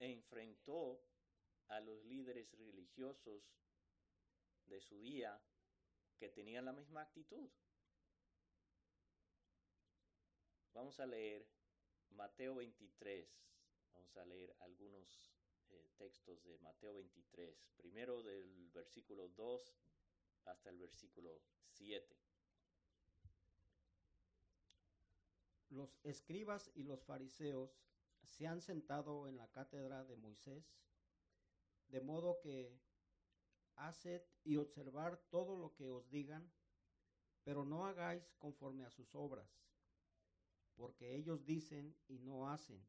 enfrentó 0.00 1.00
a 1.68 1.80
los 1.80 2.04
líderes 2.04 2.52
religiosos 2.58 3.42
de 4.66 4.80
su 4.80 5.00
día 5.00 5.40
que 6.18 6.28
tenían 6.28 6.64
la 6.64 6.72
misma 6.72 7.02
actitud. 7.02 7.48
Vamos 10.72 10.98
a 11.00 11.06
leer 11.06 11.46
Mateo 12.10 12.56
23, 12.56 13.26
vamos 13.96 14.16
a 14.18 14.26
leer 14.26 14.54
algunos 14.60 15.32
eh, 15.70 15.88
textos 15.96 16.44
de 16.44 16.58
Mateo 16.58 16.92
23, 16.94 17.66
primero 17.78 18.22
del 18.22 18.68
versículo 18.74 19.28
2 19.30 19.74
hasta 20.44 20.68
el 20.68 20.78
versículo 20.78 21.40
7. 21.70 22.14
Los 25.70 25.98
escribas 26.04 26.70
y 26.74 26.82
los 26.82 27.02
fariseos 27.04 27.80
se 28.22 28.46
han 28.46 28.60
sentado 28.60 29.28
en 29.28 29.38
la 29.38 29.50
cátedra 29.50 30.04
de 30.04 30.16
Moisés, 30.16 30.76
de 31.88 32.02
modo 32.02 32.38
que 32.40 32.78
haced 33.76 34.22
y 34.44 34.56
observar 34.56 35.16
todo 35.30 35.56
lo 35.56 35.74
que 35.74 35.88
os 35.88 36.10
digan, 36.10 36.52
pero 37.44 37.64
no 37.64 37.86
hagáis 37.86 38.30
conforme 38.38 38.84
a 38.84 38.90
sus 38.90 39.14
obras, 39.14 39.48
porque 40.74 41.16
ellos 41.16 41.46
dicen 41.46 41.96
y 42.08 42.18
no 42.18 42.50
hacen. 42.50 42.86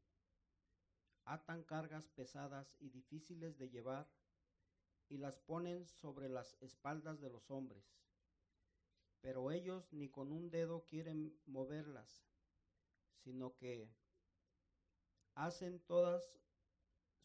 Atan 1.28 1.64
cargas 1.64 2.08
pesadas 2.08 2.74
y 2.80 2.90
difíciles 2.90 3.58
de 3.58 3.70
llevar 3.70 4.08
y 5.10 5.18
las 5.18 5.38
ponen 5.40 5.86
sobre 5.86 6.30
las 6.30 6.56
espaldas 6.62 7.20
de 7.20 7.30
los 7.30 7.52
hombres. 7.52 7.84
Pero 9.20 9.52
ellos 9.52 9.92
ni 9.92 10.10
con 10.10 10.32
un 10.32 10.50
dedo 10.50 10.86
quieren 10.86 11.38
moverlas, 11.46 12.24
sino 13.24 13.58
que 13.58 13.90
hacen 15.36 15.82
todas 15.82 16.40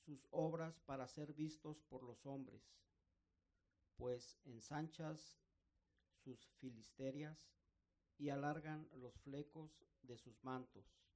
sus 0.04 0.26
obras 0.32 0.80
para 0.80 1.06
ser 1.06 1.32
vistos 1.32 1.80
por 1.82 2.02
los 2.02 2.26
hombres, 2.26 2.74
pues 3.94 4.36
ensanchas 4.44 5.38
sus 6.24 6.44
filisterias 6.58 7.38
y 8.18 8.30
alargan 8.30 8.88
los 8.94 9.14
flecos 9.20 9.86
de 10.02 10.18
sus 10.18 10.42
mantos. 10.42 11.11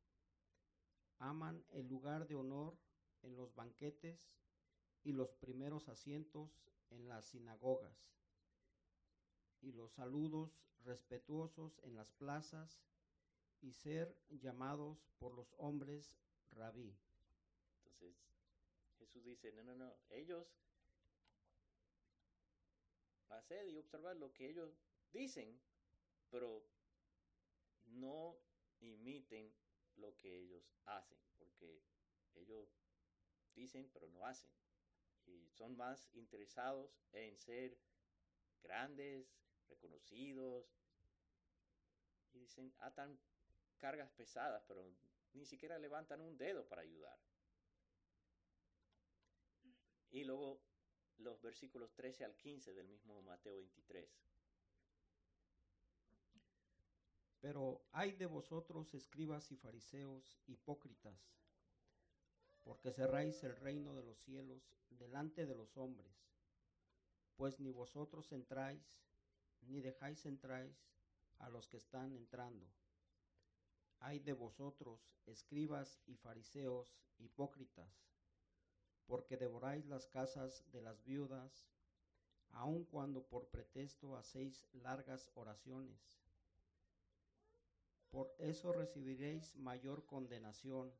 Aman 1.18 1.64
el 1.72 1.86
lugar 1.88 2.26
de 2.26 2.34
honor 2.34 2.76
en 3.22 3.36
los 3.36 3.54
banquetes 3.54 4.18
y 5.02 5.12
los 5.12 5.32
primeros 5.34 5.88
asientos 5.88 6.50
en 6.90 7.08
las 7.08 7.26
sinagogas 7.26 8.06
y 9.60 9.72
los 9.72 9.92
saludos 9.92 10.50
respetuosos 10.84 11.78
en 11.82 11.96
las 11.96 12.10
plazas 12.12 12.82
y 13.60 13.72
ser 13.72 14.16
llamados 14.28 15.06
por 15.18 15.34
los 15.34 15.54
hombres 15.58 16.14
rabí. 16.52 16.96
Entonces 17.78 18.14
Jesús 18.98 19.24
dice, 19.24 19.52
no, 19.52 19.64
no, 19.64 19.74
no, 19.74 19.96
ellos 20.10 20.46
hacer 23.30 23.68
y 23.68 23.76
observar 23.76 24.16
lo 24.16 24.32
que 24.32 24.48
ellos 24.48 24.70
dicen, 25.12 25.60
pero 26.30 26.64
no 27.86 28.36
imiten 28.80 29.52
lo 29.96 30.16
que 30.16 30.38
ellos 30.38 30.74
hacen, 30.84 31.18
porque 31.38 31.82
ellos 32.34 32.68
dicen 33.54 33.88
pero 33.92 34.08
no 34.08 34.24
hacen. 34.26 34.50
Y 35.26 35.50
son 35.50 35.76
más 35.76 36.08
interesados 36.14 36.90
en 37.12 37.36
ser 37.36 37.76
grandes, 38.62 39.26
reconocidos. 39.68 40.66
Y 42.32 42.40
dicen, 42.40 42.72
atan 42.78 43.18
cargas 43.78 44.10
pesadas, 44.12 44.62
pero 44.68 44.84
ni 45.32 45.44
siquiera 45.46 45.78
levantan 45.78 46.20
un 46.20 46.36
dedo 46.36 46.68
para 46.68 46.82
ayudar. 46.82 47.18
Y 50.10 50.24
luego 50.24 50.62
los 51.18 51.40
versículos 51.42 51.92
13 51.94 52.24
al 52.24 52.36
15 52.36 52.74
del 52.74 52.88
mismo 52.88 53.20
Mateo 53.22 53.56
23. 53.56 54.08
Pero 57.40 57.86
hay 57.92 58.12
de 58.12 58.26
vosotros, 58.26 58.94
escribas 58.94 59.50
y 59.52 59.56
fariseos, 59.56 60.38
hipócritas, 60.46 61.20
porque 62.62 62.90
cerráis 62.90 63.42
el 63.44 63.56
reino 63.56 63.94
de 63.94 64.02
los 64.02 64.18
cielos 64.18 64.74
delante 64.90 65.46
de 65.46 65.54
los 65.54 65.76
hombres, 65.76 66.26
pues 67.36 67.60
ni 67.60 67.70
vosotros 67.70 68.32
entráis, 68.32 68.82
ni 69.60 69.80
dejáis 69.80 70.24
entráis 70.26 70.76
a 71.38 71.48
los 71.48 71.68
que 71.68 71.76
están 71.76 72.12
entrando. 72.12 72.66
Hay 74.00 74.18
de 74.20 74.32
vosotros, 74.32 75.00
escribas 75.26 76.00
y 76.06 76.16
fariseos, 76.16 76.98
hipócritas, 77.18 78.06
porque 79.06 79.36
devoráis 79.36 79.86
las 79.86 80.06
casas 80.06 80.64
de 80.72 80.82
las 80.82 81.02
viudas, 81.04 81.68
aun 82.50 82.84
cuando 82.84 83.22
por 83.22 83.48
pretexto 83.48 84.16
hacéis 84.16 84.66
largas 84.72 85.30
oraciones. 85.34 86.25
Por 88.16 88.34
eso 88.38 88.72
recibiréis 88.72 89.54
mayor 89.56 90.06
condenación. 90.06 90.90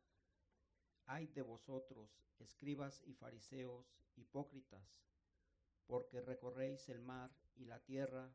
Ay 1.07 1.27
de 1.29 1.41
vosotros, 1.41 2.11
escribas 2.41 3.01
y 3.07 3.15
fariseos, 3.15 3.87
hipócritas, 4.17 4.87
porque 5.87 6.21
recorréis 6.21 6.91
el 6.91 7.01
mar 7.01 7.35
y 7.55 7.65
la 7.65 7.81
tierra 7.81 8.31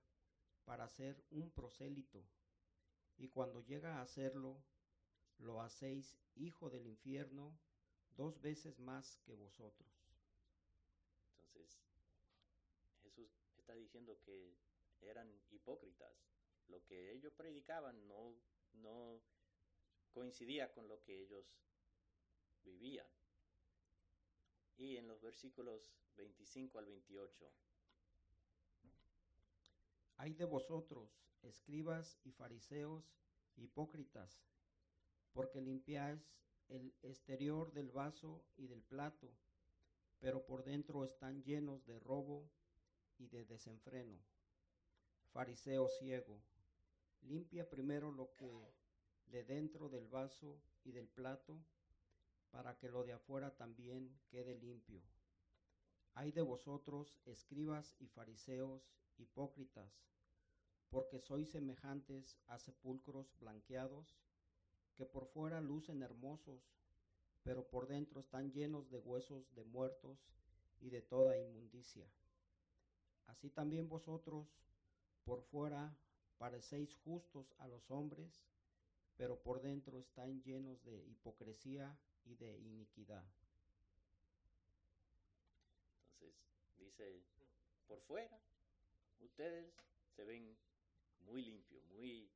para 0.65 0.89
ser 0.89 1.23
un 1.29 1.51
prosélito, 1.51 2.25
y 3.17 3.27
cuando 3.27 3.61
llega 3.61 3.97
a 3.97 4.01
hacerlo, 4.01 4.63
lo 5.37 5.61
hacéis 5.61 6.17
hijo 6.33 6.71
del 6.71 6.87
infierno 6.87 7.55
dos 8.17 8.41
veces 8.41 8.79
más 8.79 9.15
que 9.17 9.35
vosotros. 9.35 9.91
Entonces, 11.37 11.83
Jesús 13.03 13.29
está 13.59 13.75
diciendo 13.75 14.17
que 14.25 14.57
eran 15.01 15.31
hipócritas. 15.51 16.15
Lo 16.67 16.83
que 16.85 17.11
ellos 17.11 17.33
predicaban 17.33 18.07
no, 18.07 18.33
no 18.75 19.21
coincidía 20.13 20.71
con 20.73 20.87
lo 20.87 21.01
que 21.03 21.21
ellos 21.21 21.45
vivían. 22.63 23.07
Y 24.77 24.97
en 24.97 25.07
los 25.07 25.21
versículos 25.21 25.91
25 26.17 26.79
al 26.79 26.85
28. 26.85 27.51
Hay 30.17 30.33
de 30.33 30.45
vosotros, 30.45 31.09
escribas 31.41 32.17
y 32.23 32.31
fariseos, 32.31 33.03
hipócritas, 33.55 34.39
porque 35.33 35.61
limpiáis 35.61 36.21
el 36.67 36.93
exterior 37.01 37.71
del 37.73 37.91
vaso 37.91 38.43
y 38.55 38.67
del 38.67 38.81
plato, 38.81 39.31
pero 40.19 40.45
por 40.45 40.63
dentro 40.63 41.03
están 41.03 41.43
llenos 41.43 41.85
de 41.85 41.99
robo 41.99 42.49
y 43.17 43.27
de 43.27 43.45
desenfreno. 43.45 44.19
Fariseo 45.31 45.87
ciego, 45.87 46.41
limpia 47.21 47.69
primero 47.69 48.11
lo 48.11 48.33
que 48.35 48.73
de 49.27 49.43
dentro 49.43 49.89
del 49.89 50.07
vaso 50.07 50.61
y 50.83 50.91
del 50.91 51.07
plato, 51.07 51.57
para 52.51 52.77
que 52.77 52.89
lo 52.89 53.03
de 53.03 53.13
afuera 53.13 53.55
también 53.55 54.19
quede 54.29 54.57
limpio. 54.57 55.01
Hay 56.13 56.31
de 56.31 56.41
vosotros, 56.41 57.17
escribas 57.25 57.95
y 57.99 58.07
fariseos, 58.07 58.91
hipócritas, 59.17 59.89
porque 60.89 61.19
sois 61.19 61.49
semejantes 61.49 62.37
a 62.47 62.59
sepulcros 62.59 63.33
blanqueados, 63.39 64.17
que 64.95 65.05
por 65.05 65.25
fuera 65.27 65.61
lucen 65.61 66.01
hermosos, 66.01 66.61
pero 67.43 67.65
por 67.65 67.87
dentro 67.87 68.19
están 68.19 68.51
llenos 68.51 68.89
de 68.89 68.99
huesos 68.99 69.55
de 69.55 69.63
muertos 69.63 70.19
y 70.81 70.89
de 70.89 71.01
toda 71.01 71.37
inmundicia. 71.37 72.05
Así 73.27 73.49
también 73.49 73.87
vosotros, 73.87 74.47
por 75.23 75.41
fuera, 75.43 75.95
parecéis 76.41 76.95
justos 77.05 77.53
a 77.59 77.67
los 77.67 77.91
hombres, 77.91 78.41
pero 79.15 79.39
por 79.43 79.61
dentro 79.61 79.99
están 79.99 80.41
llenos 80.41 80.83
de 80.83 81.05
hipocresía 81.05 81.95
y 82.25 82.33
de 82.33 82.57
iniquidad. 82.57 83.23
Entonces, 86.13 86.33
dice, 86.79 87.21
por 87.87 88.01
fuera, 88.01 88.41
ustedes 89.19 89.71
se 90.15 90.23
ven 90.23 90.57
muy 91.19 91.43
limpio, 91.43 91.79
muy 91.91 92.27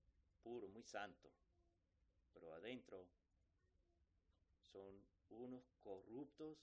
puro, 0.43 0.67
muy 0.67 0.83
santo, 0.83 1.31
pero 2.31 2.53
adentro 2.53 3.07
son 4.71 5.03
unos 5.29 5.63
corruptos 5.81 6.59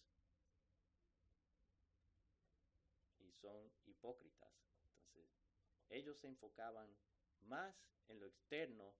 y 3.19 3.33
son 3.33 3.69
hipócritas. 3.87 4.55
Entonces, 5.09 5.29
ellos 5.89 6.17
se 6.21 6.29
enfocaban 6.29 6.89
más 7.45 7.75
en 8.09 8.21
lo 8.21 8.27
externo 8.27 8.95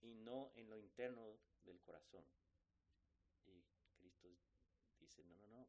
y 0.00 0.14
no 0.14 0.52
en 0.54 0.68
lo 0.70 0.78
interno 0.78 1.38
del 1.64 1.80
corazón. 1.80 2.24
Y 3.46 3.64
Cristo 3.96 4.28
dice, 4.98 5.24
no, 5.24 5.36
no, 5.36 5.48
no, 5.48 5.68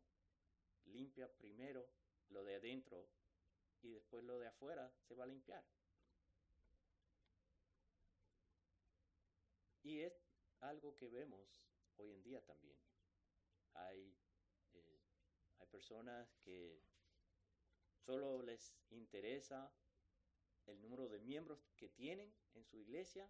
limpia 0.86 1.32
primero 1.34 1.90
lo 2.30 2.44
de 2.44 2.56
adentro 2.56 3.10
y 3.82 3.90
después 3.90 4.24
lo 4.24 4.40
de 4.40 4.48
afuera 4.48 4.94
se 5.08 5.16
va 5.16 5.24
a 5.24 5.28
limpiar. 5.28 5.64
Y 9.84 10.02
es 10.02 10.14
algo 10.60 10.96
que 10.96 11.10
vemos 11.10 11.50
hoy 11.98 12.12
en 12.12 12.22
día 12.22 12.42
también. 12.46 12.78
Hay, 13.74 14.16
eh, 14.74 15.02
hay 15.58 15.68
personas 15.68 16.30
que 16.44 16.84
solo 18.06 18.42
les 18.44 18.76
interesa 18.92 19.74
el 20.68 20.82
número 20.82 21.08
de 21.10 21.20
miembros 21.20 21.60
que 21.78 21.90
tienen 21.90 22.34
en 22.56 22.66
su 22.66 22.78
iglesia 22.78 23.30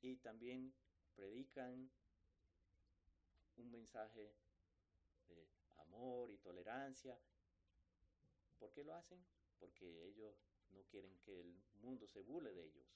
y 0.00 0.16
también 0.16 0.72
predican 1.14 1.90
un 3.56 3.70
mensaje 3.70 4.34
de 5.28 5.48
amor 5.78 6.30
y 6.30 6.38
tolerancia. 6.38 7.18
¿Por 8.58 8.72
qué 8.72 8.84
lo 8.84 8.94
hacen? 8.94 9.24
Porque 9.58 10.06
ellos 10.08 10.34
no 10.70 10.82
quieren 10.84 11.18
que 11.20 11.40
el 11.40 11.54
mundo 11.80 12.06
se 12.06 12.22
burle 12.22 12.52
de 12.52 12.64
ellos. 12.64 12.86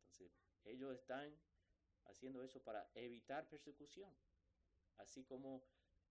Entonces, 0.00 0.32
ellos 0.64 0.94
están 0.94 1.36
haciendo 2.06 2.42
eso 2.42 2.62
para 2.62 2.90
evitar 2.94 3.48
persecución. 3.48 4.14
Así 4.96 5.24
como 5.24 5.64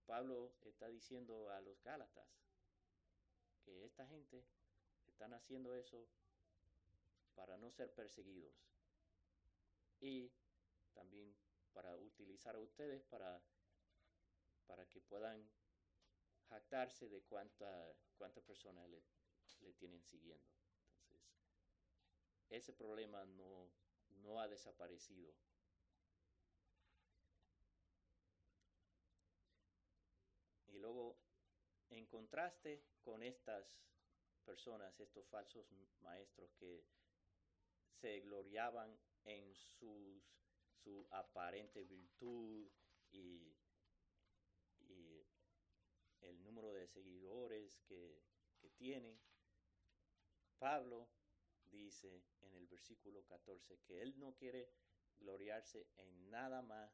Pablo 0.06 0.54
está 0.62 0.88
diciendo 0.88 1.50
a 1.50 1.60
los 1.60 1.82
Gálatas 1.82 2.28
que 3.62 3.84
esta 3.84 4.06
gente 4.06 4.44
están 5.18 5.34
haciendo 5.34 5.74
eso 5.74 6.08
para 7.34 7.58
no 7.58 7.72
ser 7.72 7.92
perseguidos. 7.92 8.54
Y 9.98 10.30
también 10.94 11.34
para 11.72 11.96
utilizar 11.96 12.54
a 12.54 12.60
ustedes 12.60 13.02
para, 13.02 13.42
para 14.68 14.88
que 14.88 15.00
puedan 15.00 15.50
jactarse 16.48 17.08
de 17.08 17.20
cuánta, 17.22 17.92
cuántas 18.16 18.44
personas 18.44 18.88
le, 18.88 19.02
tienen 19.72 20.04
siguiendo. 20.04 20.46
Ese 22.48 22.72
problema 22.72 23.24
no, 23.24 23.72
no 24.22 24.40
ha 24.40 24.46
desaparecido. 24.46 25.34
Y 30.68 30.78
luego, 30.78 31.18
en 31.90 32.06
contraste 32.06 32.84
con 33.02 33.24
estas 33.24 33.82
personas, 34.48 34.98
estos 34.98 35.28
falsos 35.28 35.66
maestros 36.00 36.50
que 36.54 36.82
se 38.00 38.20
gloriaban 38.20 38.98
en 39.24 39.54
sus, 39.54 40.24
su 40.82 41.06
aparente 41.10 41.84
virtud 41.84 42.66
y, 43.12 43.54
el 46.20 46.42
número 46.42 46.72
de 46.72 46.86
seguidores 46.88 47.78
que, 47.86 48.22
que 48.58 48.70
tienen, 48.70 49.20
Pablo 50.58 51.08
dice 51.70 52.24
en 52.40 52.54
el 52.54 52.66
versículo 52.66 53.24
14 53.26 53.78
que 53.86 54.02
él 54.02 54.18
no 54.18 54.34
quiere 54.34 54.68
gloriarse 55.18 55.86
en 55.96 56.30
nada 56.30 56.60
más 56.62 56.90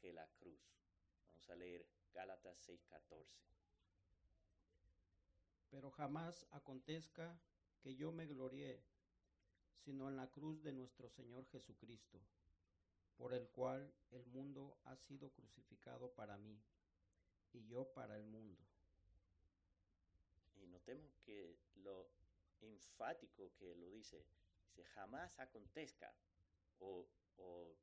que 0.00 0.12
la 0.12 0.26
cruz. 0.38 0.60
Vamos 1.28 1.50
a 1.50 1.56
leer 1.56 1.86
Gálatas 2.12 2.58
6:14. 2.68 3.55
Pero 5.76 5.90
jamás 5.90 6.46
acontezca 6.52 7.38
que 7.82 7.94
yo 7.94 8.10
me 8.10 8.24
gloríe, 8.24 8.80
sino 9.84 10.08
en 10.08 10.16
la 10.16 10.26
cruz 10.30 10.62
de 10.62 10.72
nuestro 10.72 11.10
Señor 11.10 11.46
Jesucristo, 11.48 12.18
por 13.18 13.34
el 13.34 13.46
cual 13.48 13.92
el 14.10 14.24
mundo 14.24 14.78
ha 14.84 14.96
sido 14.96 15.28
crucificado 15.32 16.10
para 16.12 16.38
mí 16.38 16.58
y 17.52 17.66
yo 17.66 17.92
para 17.92 18.16
el 18.16 18.24
mundo. 18.24 18.58
Y 20.54 20.66
notemos 20.66 21.14
que 21.26 21.58
lo 21.74 22.08
enfático 22.62 23.52
que 23.58 23.74
lo 23.74 23.90
dice, 23.90 24.24
dice, 24.70 24.82
jamás 24.94 25.38
acontezca, 25.38 26.10
o, 26.78 27.06
o 27.36 27.76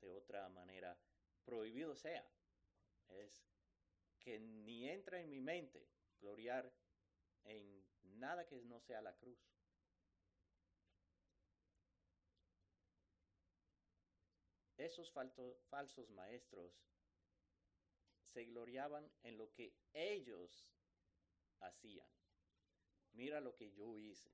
de 0.00 0.12
otra 0.12 0.48
manera, 0.48 0.96
prohibido 1.44 1.96
sea. 1.96 2.24
Es 3.08 3.44
que 4.20 4.38
ni 4.38 4.88
entra 4.88 5.20
en 5.20 5.28
mi 5.28 5.40
mente 5.40 5.88
gloriar 6.20 6.83
en 7.44 7.86
nada 8.18 8.46
que 8.46 8.62
no 8.62 8.80
sea 8.80 9.00
la 9.00 9.16
cruz. 9.16 9.38
Esos 14.76 15.10
falsos 15.12 16.10
maestros 16.10 16.72
se 18.34 18.44
gloriaban 18.44 19.10
en 19.22 19.38
lo 19.38 19.52
que 19.52 19.72
ellos 19.92 20.68
hacían. 21.60 22.08
Mira 23.12 23.40
lo 23.40 23.54
que 23.54 23.72
yo 23.72 23.96
hice, 23.96 24.32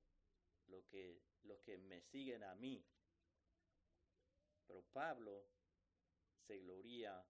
lo 0.67 0.87
que, 0.89 1.23
lo 1.43 1.61
que 1.61 1.77
me 1.77 2.01
siguen 2.01 2.43
a 2.43 2.55
mí. 2.55 2.83
Pero 4.67 4.83
Pablo 4.93 5.47
se 6.47 6.59
gloria 6.59 7.25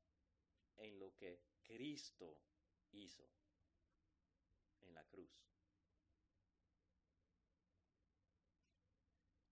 en 0.76 0.98
lo 0.98 1.16
que 1.16 1.42
Cristo 1.62 2.40
hizo 2.92 3.28
en 4.82 4.94
la 4.94 5.04
cruz. 5.04 5.49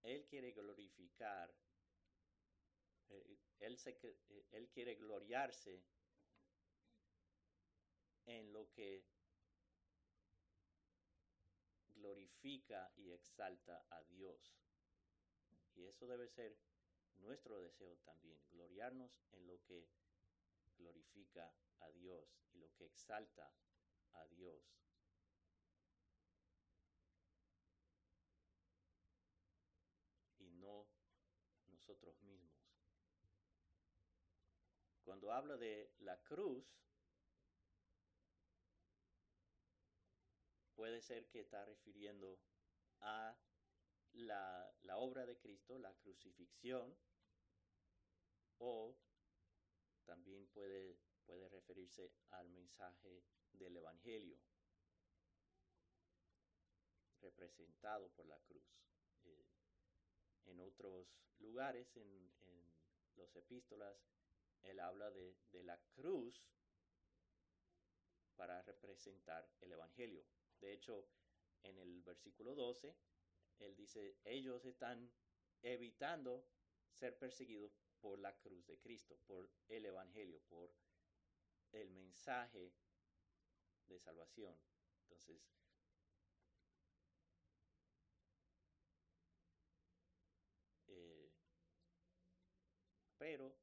Él 0.09 0.27
quiere 0.27 0.53
glorificar, 0.53 1.55
eh, 3.09 3.39
él, 3.61 3.79
eh, 3.87 4.47
él 4.53 4.69
quiere 4.71 4.95
gloriarse 4.95 5.83
en 8.27 8.53
lo 8.53 8.71
que 8.73 9.05
glorifica 11.95 12.91
y 12.97 13.11
exalta 13.11 13.85
a 13.91 14.03
Dios. 14.05 14.57
Y 15.75 15.85
eso 15.85 16.07
debe 16.07 16.29
ser 16.29 16.57
nuestro 17.19 17.61
deseo 17.61 17.97
también, 17.99 18.41
gloriarnos 18.51 19.11
en 19.33 19.47
lo 19.47 19.63
que 19.65 19.89
glorifica 20.77 21.53
a 21.81 21.91
Dios 21.91 22.41
y 22.53 22.59
lo 22.59 22.73
que 22.75 22.87
exalta 22.87 23.53
a 24.13 24.27
Dios. 24.27 24.63
Y 30.39 30.51
no 30.51 30.87
nosotros 31.89 32.23
mismos. 32.23 32.53
Cuando 35.05 35.33
habla 35.33 35.57
de 35.57 35.91
la 36.01 36.23
cruz, 36.23 36.67
puede 40.75 41.01
ser 41.01 41.29
que 41.29 41.41
está 41.41 41.65
refiriendo 41.65 42.39
a 43.01 43.35
la, 44.13 44.71
obra 44.97 45.25
de 45.25 45.39
Cristo, 45.39 45.79
la 45.79 45.95
crucifixión, 45.95 46.95
o 48.59 48.95
también 50.05 50.47
puede, 50.49 50.99
puede 51.25 51.49
referirse 51.49 52.13
al 52.31 52.51
mensaje 52.51 53.25
del 53.53 53.79
Evangelio 53.79 54.39
representado 57.23 58.11
por 58.11 58.27
la 58.27 58.39
cruz. 58.41 58.88
En 60.49 60.61
otros 60.61 61.07
lugares, 61.39 61.97
en, 61.97 62.33
en 62.43 62.59
epístolas, 63.35 63.97
él 64.63 64.81
habla 64.81 65.11
de, 65.11 65.37
de 65.53 65.63
la 65.63 65.79
cruz 65.95 66.45
para 68.37 68.63
representar 68.63 69.49
el 69.61 69.73
Evangelio. 69.73 70.25
De 70.61 70.73
hecho, 70.73 71.09
en 71.63 71.79
el 71.79 72.03
versículo 72.03 72.55
12, 72.55 72.95
él 73.61 73.77
dice, 73.77 74.19
ellos 74.25 74.65
están 74.65 75.11
evitando 75.63 76.47
ser 76.93 77.19
perseguidos 77.19 77.73
por 78.01 78.19
la 78.19 78.37
cruz 78.39 78.67
de 78.67 78.79
Cristo, 78.79 79.19
por 79.27 79.51
el 79.69 79.85
Evangelio, 79.85 80.41
por 80.49 80.73
el 81.73 81.91
mensaje 81.91 82.73
de 83.89 83.99
salvación. 83.99 84.57
Entonces, 85.03 85.43
eh, 90.87 91.31
pero 93.19 93.55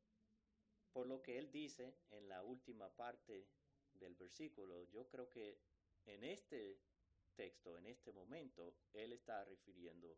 por 0.92 1.08
lo 1.08 1.22
que 1.22 1.38
él 1.38 1.52
dice 1.52 1.96
en 2.12 2.30
la 2.30 2.44
última 2.44 2.90
parte 2.96 3.48
del 3.94 4.16
versículo, 4.16 4.84
yo 4.86 5.08
creo 5.08 5.30
que 5.30 5.60
en 6.06 6.24
este 6.24 6.80
texto, 7.36 7.78
en 7.78 7.88
este 7.88 8.12
momento, 8.12 8.76
él 8.94 9.14
está 9.14 9.44
refiriendo 9.44 10.18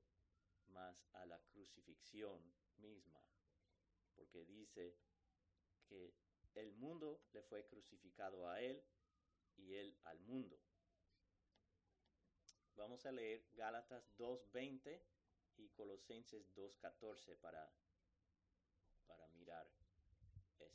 más 0.68 1.08
a 1.14 1.26
la 1.26 1.40
crucifixión 1.50 2.40
misma, 2.78 3.20
porque 4.16 4.46
dice 4.46 4.96
que 5.88 6.14
el 6.56 6.74
mundo 6.74 7.22
le 7.34 7.42
fue 7.44 7.66
crucificado 7.66 8.48
a 8.48 8.62
él 8.62 8.84
y 9.56 9.76
él 9.76 9.98
al 10.04 10.20
mundo. 10.22 10.60
Vamos 12.76 13.06
a 13.06 13.12
leer 13.12 13.44
Gálatas 13.54 14.12
2.20 14.18 15.02
y 15.58 15.70
Colosenses 15.70 16.54
2.14 16.56 17.36
para, 17.38 17.72
esto. 19.48 20.72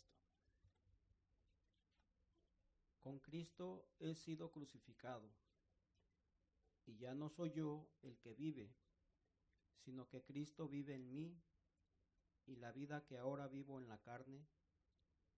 Con 3.00 3.18
Cristo 3.20 3.87
he 3.98 4.14
sido 4.14 4.50
crucificado, 4.50 5.28
y 6.87 6.96
ya 6.96 7.14
no 7.14 7.28
soy 7.28 7.52
yo 7.52 7.87
el 8.02 8.18
que 8.18 8.35
vive, 8.35 8.72
sino 9.85 10.08
que 10.08 10.22
Cristo 10.22 10.68
vive 10.68 10.94
en 10.94 11.12
mí, 11.12 11.37
y 12.46 12.56
la 12.56 12.72
vida 12.72 13.04
que 13.04 13.18
ahora 13.18 13.48
vivo 13.48 13.78
en 13.78 13.88
la 13.88 13.98
carne, 13.98 14.46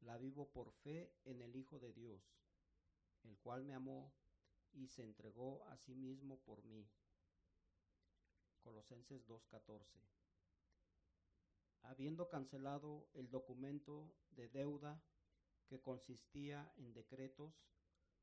la 0.01 0.17
vivo 0.19 0.49
por 0.51 0.73
fe 0.73 1.13
en 1.25 1.43
el 1.43 1.57
Hijo 1.57 1.79
de 1.79 1.93
Dios, 1.93 2.23
el 3.25 3.39
cual 3.39 3.65
me 3.65 3.75
amó 3.75 4.13
y 4.73 4.89
se 4.89 5.03
entregó 5.03 5.65
a 5.69 5.77
sí 5.77 5.95
mismo 5.95 6.39
por 6.41 6.65
mí. 6.65 6.87
Colosenses 8.63 9.27
2.14. 9.27 10.24
Habiendo 11.85 12.29
cancelado 12.29 13.09
el 13.15 13.31
documento 13.31 14.15
de 14.31 14.49
deuda 14.49 15.03
que 15.67 15.81
consistía 15.81 16.73
en 16.77 16.93
decretos 16.93 17.55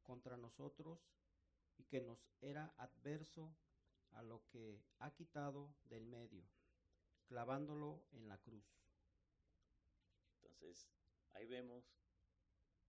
contra 0.03 0.35
nosotros 0.35 0.99
y 1.77 1.83
que 1.85 2.01
nos 2.01 2.19
era 2.41 2.73
adverso 2.77 3.55
a 4.11 4.23
lo 4.23 4.45
que 4.47 4.83
ha 4.99 5.11
quitado 5.11 5.73
del 5.85 6.05
medio, 6.05 6.43
clavándolo 7.27 8.03
en 8.11 8.27
la 8.27 8.37
cruz. 8.39 8.65
Entonces, 10.41 10.89
ahí 11.33 11.45
vemos, 11.45 11.85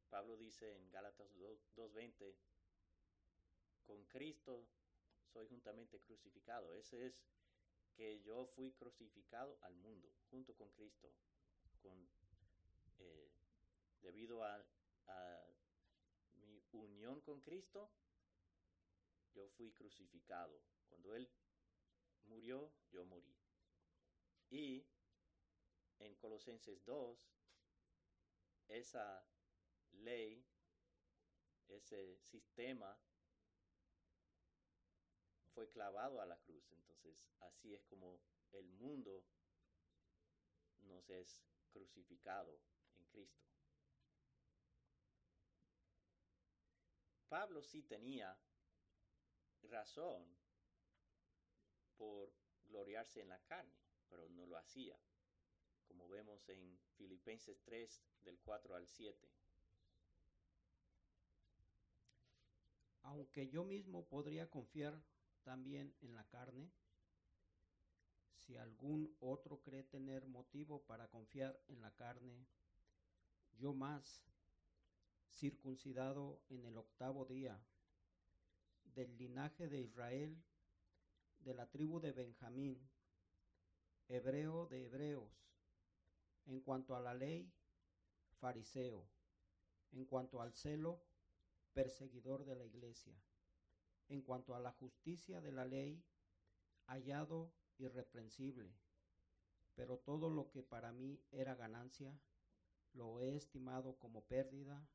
Pablo 0.08 0.36
dice 0.36 0.74
en 0.74 0.90
Gálatas 0.90 1.28
2.20, 1.36 2.34
con 3.84 4.04
Cristo 4.06 4.66
soy 5.32 5.46
juntamente 5.48 6.00
crucificado. 6.00 6.74
Ese 6.74 7.06
es 7.06 7.22
que 7.94 8.20
yo 8.22 8.46
fui 8.46 8.72
crucificado 8.72 9.58
al 9.62 9.74
mundo, 9.76 10.12
junto 10.30 10.54
con 10.54 10.70
Cristo, 10.72 11.12
eh, 12.98 13.30
debido 14.00 14.44
a, 14.44 14.64
mi 16.34 16.62
unión 16.72 17.20
con 17.20 17.40
Cristo, 17.40 17.90
yo 19.34 19.48
fui 19.50 19.72
crucificado. 19.72 20.62
Cuando 20.88 21.14
Él 21.14 21.28
murió, 22.24 22.72
yo 22.90 23.04
morí. 23.04 23.36
Y 24.50 24.86
en 25.98 26.14
Colosenses 26.16 26.84
2, 26.84 27.30
esa 28.68 29.24
ley, 29.92 30.44
ese 31.68 32.18
sistema 32.22 32.98
fue 35.54 35.68
clavado 35.68 36.20
a 36.20 36.26
la 36.26 36.38
cruz. 36.38 36.70
Entonces, 36.72 37.16
así 37.40 37.74
es 37.74 37.84
como 37.84 38.20
el 38.52 38.70
mundo 38.72 39.24
nos 40.82 41.08
es 41.10 41.42
crucificado 41.72 42.60
en 42.98 43.04
Cristo. 43.06 43.42
Pablo 47.28 47.62
sí 47.62 47.82
tenía 47.82 48.38
razón 49.62 50.26
por 51.96 52.32
gloriarse 52.64 53.20
en 53.20 53.28
la 53.28 53.38
carne, 53.44 53.78
pero 54.08 54.28
no 54.28 54.46
lo 54.46 54.58
hacía, 54.58 54.98
como 55.86 56.08
vemos 56.08 56.46
en 56.48 56.78
Filipenses 56.96 57.62
3 57.62 58.02
del 58.24 58.38
4 58.40 58.74
al 58.74 58.86
7. 58.86 59.28
Aunque 63.04 63.48
yo 63.48 63.64
mismo 63.64 64.04
podría 64.04 64.50
confiar 64.50 65.02
también 65.42 65.94
en 66.00 66.14
la 66.14 66.24
carne, 66.28 66.70
si 68.34 68.56
algún 68.56 69.14
otro 69.20 69.60
cree 69.62 69.84
tener 69.84 70.26
motivo 70.26 70.82
para 70.82 71.08
confiar 71.08 71.60
en 71.68 71.80
la 71.80 71.94
carne, 71.94 72.46
yo 73.58 73.72
más, 73.72 74.24
circuncidado 75.30 76.42
en 76.48 76.64
el 76.64 76.76
octavo 76.76 77.24
día, 77.24 77.60
del 78.84 79.16
linaje 79.16 79.68
de 79.68 79.80
Israel, 79.80 80.42
de 81.38 81.54
la 81.54 81.70
tribu 81.70 82.00
de 82.00 82.12
Benjamín, 82.12 82.90
hebreo 84.08 84.66
de 84.66 84.84
hebreos, 84.84 85.32
en 86.46 86.60
cuanto 86.60 86.94
a 86.96 87.00
la 87.00 87.14
ley, 87.14 87.52
fariseo, 88.40 89.08
en 89.92 90.04
cuanto 90.04 90.40
al 90.40 90.52
celo, 90.52 91.02
perseguidor 91.72 92.44
de 92.44 92.56
la 92.56 92.64
iglesia, 92.64 93.14
en 94.12 94.20
cuanto 94.20 94.54
a 94.54 94.60
la 94.60 94.72
justicia 94.72 95.40
de 95.40 95.52
la 95.52 95.64
ley, 95.64 96.04
hallado 96.86 97.50
irreprensible, 97.78 98.70
pero 99.74 99.98
todo 99.98 100.28
lo 100.28 100.50
que 100.50 100.62
para 100.62 100.92
mí 100.92 101.18
era 101.30 101.54
ganancia, 101.54 102.14
lo 102.92 103.20
he 103.20 103.36
estimado 103.36 103.96
como 103.96 104.22
pérdida 104.24 104.86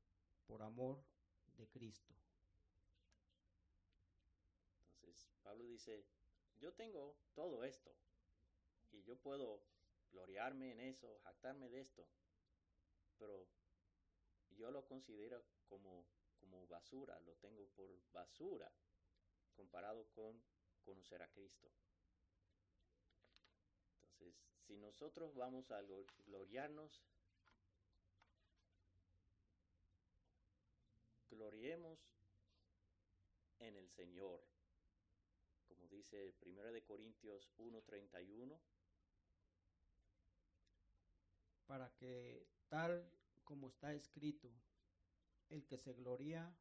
por 0.46 0.62
amor 0.62 1.04
de 1.58 1.68
Cristo. 1.68 2.14
Entonces, 5.02 5.28
Pablo 5.42 5.66
dice, 5.66 6.06
yo 6.60 6.72
tengo 6.74 7.16
todo 7.34 7.64
esto 7.64 7.92
y 8.92 9.02
yo 9.02 9.18
puedo 9.18 9.64
gloriarme 10.12 10.74
en 10.74 10.80
eso, 10.82 11.20
jactarme 11.24 11.70
de 11.70 11.82
esto, 11.82 12.08
pero 13.18 13.48
yo 14.52 14.70
lo 14.70 14.86
considero 14.86 15.44
como, 15.68 16.06
como 16.40 16.68
basura, 16.68 17.20
lo 17.22 17.34
tengo 17.38 17.66
por 17.76 17.90
basura 18.12 18.72
comparado 19.58 20.08
con 20.16 20.42
conocer 20.86 21.22
a 21.22 21.28
Cristo. 21.28 21.68
Entonces, 24.14 24.36
si 24.68 24.78
nosotros 24.78 25.36
vamos 25.36 25.70
a 25.72 25.82
gloriarnos, 26.28 27.04
gloriemos 31.30 32.00
en 33.60 33.76
el 33.76 33.90
Señor. 33.90 34.42
Como 35.68 35.88
dice 35.88 36.34
1 36.42 36.72
de 36.72 36.84
Corintios 36.84 37.50
1:31, 37.58 38.58
para 41.66 41.90
que 41.96 42.48
tal 42.70 43.12
como 43.44 43.68
está 43.68 43.94
escrito, 43.94 44.50
el 45.50 45.66
que 45.66 45.78
se 45.78 45.94
gloría, 45.94 46.54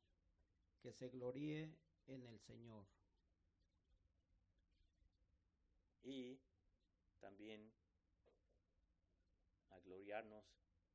que 0.81 0.93
se 0.93 1.09
gloríe 1.09 1.77
en 2.07 2.27
el 2.27 2.39
Señor. 2.41 2.87
Y 6.03 6.39
también 7.19 7.73
a 9.71 9.81
gloriarnos 9.81 10.45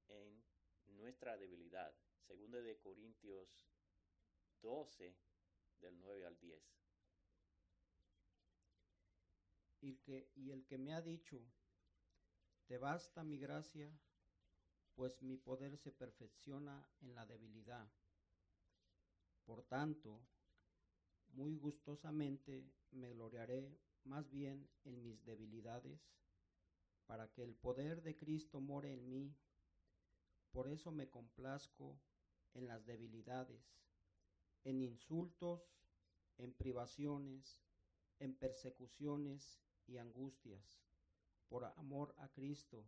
en 0.08 0.44
nuestra 0.88 1.38
debilidad. 1.38 1.94
Segunda 2.28 2.62
de 2.62 2.78
Corintios 2.80 3.50
12, 4.62 5.16
del 5.82 6.00
9 6.00 6.26
al 6.26 6.40
10. 6.40 6.64
Y, 9.82 9.98
que, 9.98 10.32
y 10.36 10.52
el 10.52 10.66
que 10.66 10.78
me 10.78 10.94
ha 10.94 11.02
dicho, 11.02 11.42
te 12.68 12.78
basta 12.78 13.24
mi 13.24 13.38
gracia, 13.38 13.92
pues 14.96 15.22
mi 15.22 15.38
poder 15.38 15.78
se 15.78 15.92
perfecciona 15.92 16.88
en 17.02 17.16
la 17.16 17.26
debilidad. 17.26 17.92
Por 19.44 19.64
tanto, 19.64 20.22
muy 21.34 21.56
gustosamente 21.56 22.64
me 22.92 23.10
gloriaré 23.12 23.78
más 24.04 24.30
bien 24.30 24.68
en 24.84 25.02
mis 25.02 25.24
debilidades, 25.26 26.00
para 27.06 27.30
que 27.32 27.44
el 27.44 27.56
poder 27.56 28.02
de 28.02 28.16
Cristo 28.16 28.62
more 28.62 28.92
en 28.92 29.10
mí. 29.10 29.36
Por 30.52 30.68
eso 30.68 30.92
me 30.92 31.10
complazco 31.10 32.00
en 32.54 32.68
las 32.68 32.86
debilidades, 32.86 33.62
en 34.64 34.82
insultos, 34.82 35.62
en 36.38 36.54
privaciones, 36.54 37.62
en 38.20 38.34
persecuciones 38.36 39.60
y 39.88 39.98
angustias 39.98 40.82
por 41.50 41.66
amor 41.66 42.16
a 42.20 42.30
Cristo, 42.30 42.86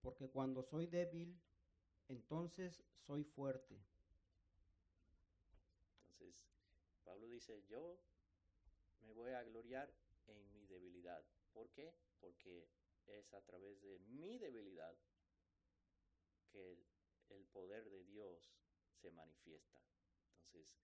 porque 0.00 0.28
cuando 0.28 0.64
soy 0.64 0.86
débil, 0.86 1.40
entonces 2.08 2.82
soy 3.06 3.22
fuerte. 3.22 3.80
Entonces, 6.08 6.48
Pablo 7.10 7.26
dice, 7.26 7.60
yo 7.64 7.98
me 9.00 9.12
voy 9.12 9.32
a 9.32 9.42
gloriar 9.42 9.92
en 10.28 10.52
mi 10.52 10.64
debilidad. 10.66 11.24
¿Por 11.52 11.68
qué? 11.72 11.92
Porque 12.20 12.68
es 13.08 13.34
a 13.34 13.40
través 13.40 13.80
de 13.82 13.98
mi 13.98 14.38
debilidad 14.38 14.96
que 16.52 16.78
el, 17.30 17.46
poder 17.46 17.90
de 17.90 18.04
Dios 18.04 18.54
se 18.92 19.10
manifiesta. 19.10 19.80
Entonces, 20.36 20.78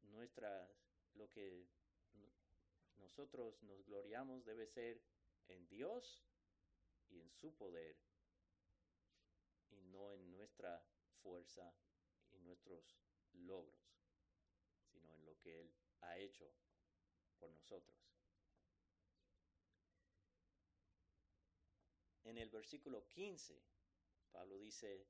nuestra, 0.00 0.68
lo 1.14 1.30
que 1.30 1.68
nosotros 2.96 3.62
nos 3.62 3.84
gloriamos 3.84 4.44
debe 4.44 4.66
ser 4.66 5.00
en 5.46 5.68
Dios 5.68 6.24
y 7.10 7.20
en 7.20 7.30
su 7.30 7.54
poder 7.54 7.96
y 9.70 9.84
no 9.84 10.12
en 10.12 10.32
nuestra 10.32 10.84
fuerza 11.22 11.72
y 12.32 12.40
nuestros 12.40 12.98
logros, 13.34 13.81
que 15.42 15.60
Él 15.60 15.74
ha 16.00 16.18
hecho 16.18 16.50
por 17.38 17.50
nosotros. 17.52 17.96
En 22.24 22.38
el 22.38 22.48
versículo 22.50 23.06
15, 23.08 23.60
Pablo 24.30 24.56
dice 24.58 25.06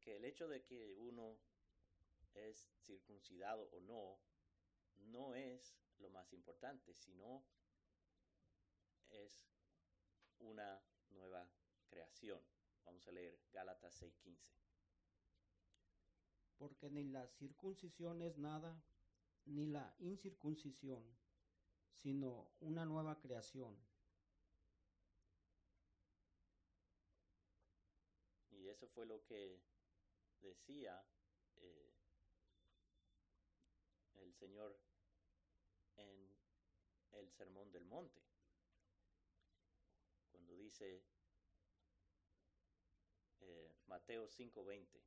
que 0.00 0.16
el 0.16 0.24
hecho 0.24 0.48
de 0.48 0.64
que 0.64 0.92
uno 0.94 1.38
es 2.34 2.68
circuncidado 2.82 3.68
o 3.72 3.80
no, 3.80 4.18
no 4.96 5.34
es 5.34 5.76
lo 5.98 6.10
más 6.10 6.32
importante, 6.32 6.94
sino 6.94 7.44
es 9.10 9.44
una 10.40 10.82
nueva 11.10 11.48
creación. 11.86 12.40
Vamos 12.84 13.06
a 13.06 13.12
leer 13.12 13.38
Gálatas 13.52 13.94
6:15. 14.02 14.63
Porque 16.64 16.88
ni 16.88 17.04
la 17.04 17.26
circuncisión 17.26 18.22
es 18.22 18.38
nada, 18.38 18.82
ni 19.44 19.66
la 19.66 19.94
incircuncisión, 19.98 21.04
sino 21.92 22.52
una 22.60 22.86
nueva 22.86 23.20
creación. 23.20 23.76
Y 28.50 28.66
eso 28.70 28.88
fue 28.88 29.04
lo 29.04 29.22
que 29.26 29.60
decía 30.40 31.04
eh, 31.56 31.92
el 34.14 34.32
Señor 34.32 34.80
en 35.98 36.34
el 37.12 37.30
Sermón 37.30 37.70
del 37.72 37.84
Monte, 37.84 38.22
cuando 40.30 40.56
dice 40.56 41.04
eh, 43.40 43.76
Mateo 43.86 44.26
5:20. 44.26 45.03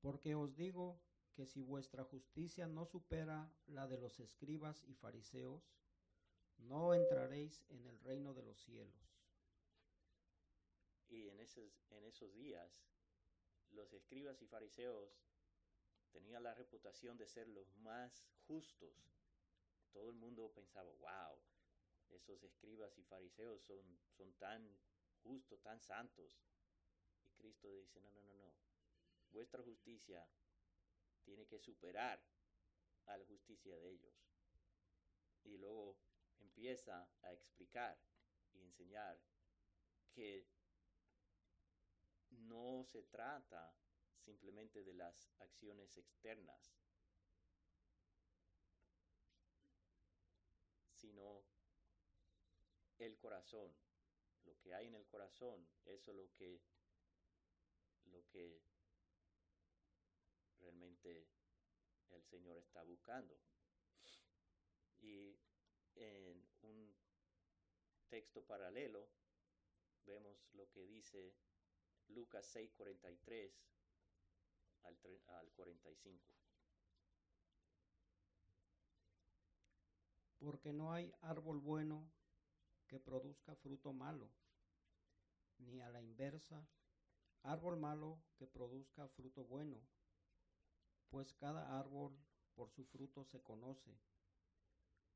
Porque 0.00 0.34
os 0.34 0.56
digo 0.56 1.00
que 1.34 1.46
si 1.46 1.62
vuestra 1.62 2.04
justicia 2.04 2.66
no 2.66 2.86
supera 2.86 3.52
la 3.66 3.86
de 3.86 3.98
los 3.98 4.18
escribas 4.20 4.82
y 4.84 4.94
fariseos, 4.94 5.62
no 6.58 6.94
entraréis 6.94 7.64
en 7.68 7.86
el 7.86 7.98
reino 8.00 8.34
de 8.34 8.42
los 8.42 8.58
cielos. 8.60 9.10
Y 11.08 11.28
en 11.28 11.40
esos, 11.40 12.34
días, 12.34 12.70
los 13.70 13.92
escribas 13.92 14.40
y 14.42 14.46
fariseos 14.46 15.10
tenían 16.12 16.42
la 16.42 16.54
reputación 16.54 17.16
de 17.16 17.26
ser 17.26 17.48
los 17.48 17.74
más 17.78 18.24
justos. 18.46 18.94
Todo 19.92 20.10
el 20.10 20.16
mundo 20.16 20.52
pensaba, 20.54 20.90
wow, 20.92 21.36
esos 22.10 22.42
escribas 22.42 22.96
y 22.98 23.02
fariseos 23.02 23.62
son, 23.62 23.98
son 24.16 24.32
tan 24.34 24.78
justos, 25.22 25.60
tan 25.62 25.80
santos. 25.80 26.40
Y 27.24 27.32
Cristo 27.34 27.74
dice, 27.76 28.00
no, 28.00 28.10
no, 28.12 28.22
no, 28.22 28.34
no. 28.34 28.69
Vuestra 29.30 29.62
justicia 29.62 30.28
tiene 31.24 31.46
que 31.46 31.58
superar 31.58 32.20
a 33.06 33.16
la 33.16 33.24
justicia 33.26 33.76
de 33.76 33.90
ellos. 33.90 34.14
Y 35.44 35.56
luego 35.56 35.96
empieza 36.40 37.08
a 37.22 37.32
explicar 37.32 37.98
y 38.52 38.60
enseñar 38.60 39.20
que 40.12 40.46
no 42.30 42.84
se 42.84 43.02
trata 43.04 43.74
simplemente 44.18 44.82
de 44.84 44.94
las 44.94 45.30
acciones 45.38 45.96
externas, 45.96 46.74
sino 50.94 51.44
el 52.98 53.16
corazón, 53.18 53.74
lo 54.44 54.58
que 54.60 54.74
hay 54.74 54.86
en 54.86 54.94
el 54.94 55.06
corazón, 55.06 55.66
eso 55.86 56.10
es 56.10 56.16
lo 56.16 56.32
que, 56.34 56.60
lo 58.06 58.26
que 58.28 58.60
el 61.08 62.22
Señor 62.24 62.58
está 62.58 62.82
buscando. 62.82 63.38
en 65.96 66.46
un 66.62 66.94
texto 68.08 68.42
paralelo 68.44 69.08
vemos 70.04 70.36
lo 70.52 70.68
que 70.70 70.86
dice 70.86 71.34
Lucas 72.08 72.46
6, 72.46 72.70
43 72.76 73.52
al, 74.82 74.98
tre- 75.00 75.22
al 75.28 75.50
45. 75.52 76.34
Porque 80.38 80.72
no 80.72 80.92
hay 80.92 81.12
árbol 81.20 81.58
bueno 81.58 82.10
que 82.88 82.98
produzca 82.98 83.54
fruto 83.56 83.92
malo, 83.92 84.30
ni 85.58 85.80
a 85.80 85.88
la 85.90 86.02
inversa, 86.02 86.66
árbol 87.42 87.76
malo 87.76 88.18
que 88.36 88.46
produzca 88.46 89.06
fruto 89.08 89.44
bueno, 89.44 89.80
pues 91.10 91.34
cada 91.34 91.78
árbol 91.78 92.16
por 92.54 92.70
su 92.70 92.84
fruto 92.84 93.24
se 93.24 93.42
conoce. 93.42 93.98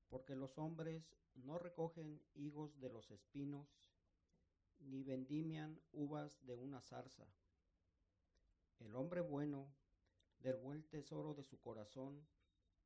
Porque 0.09 0.35
los 0.35 0.59
hombres 0.59 1.15
no 1.35 1.59
recogen 1.59 2.21
higos 2.35 2.79
de 2.81 2.91
los 2.91 3.11
espinos, 3.11 3.69
ni 4.81 5.03
vendimian 5.03 5.81
uvas 5.93 6.45
de 6.45 6.55
una 6.55 6.81
zarza. 6.81 7.27
El 8.81 8.95
hombre 8.97 9.21
bueno, 9.21 9.73
del 10.41 10.57
buen 10.57 10.83
tesoro 10.89 11.35
de 11.35 11.45
su 11.45 11.61
corazón, 11.61 12.27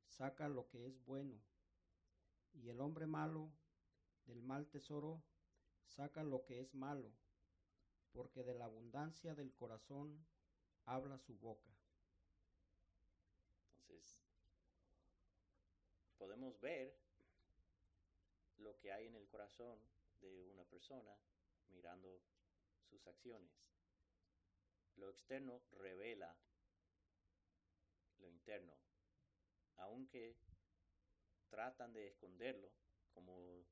saca 0.07 0.47
lo 0.47 0.67
que 0.69 0.85
es 0.85 1.03
bueno, 1.05 1.39
y 2.53 2.69
el 2.69 2.79
hombre 2.81 3.05
malo, 3.05 3.51
del 4.25 4.41
mal 4.41 4.67
tesoro, 4.67 5.21
saca 5.85 6.23
lo 6.23 6.45
que 6.45 6.61
es 6.61 6.73
malo, 6.73 7.11
porque 8.11 8.43
de 8.43 8.53
la 8.53 8.65
abundancia 8.65 9.35
del 9.35 9.53
corazón 9.53 10.25
habla 10.85 11.17
su 11.17 11.35
boca. 11.37 11.69
Entonces, 13.77 14.21
podemos 16.19 16.59
ver 16.59 16.93
lo 18.57 18.77
que 18.77 18.91
hay 18.91 19.07
en 19.07 19.15
el 19.15 19.27
corazón 19.29 19.79
de 20.19 20.45
una 20.49 20.65
persona 20.65 21.17
mirando 21.69 22.21
sus 22.89 23.07
acciones. 23.07 23.49
Lo 24.97 25.09
externo 25.09 25.63
revela 25.71 26.35
lo 28.19 28.29
interno, 28.29 28.75
aunque 29.77 30.35
tratan 31.49 31.93
de 31.93 32.07
esconderlo, 32.07 32.69
como, 33.13 33.65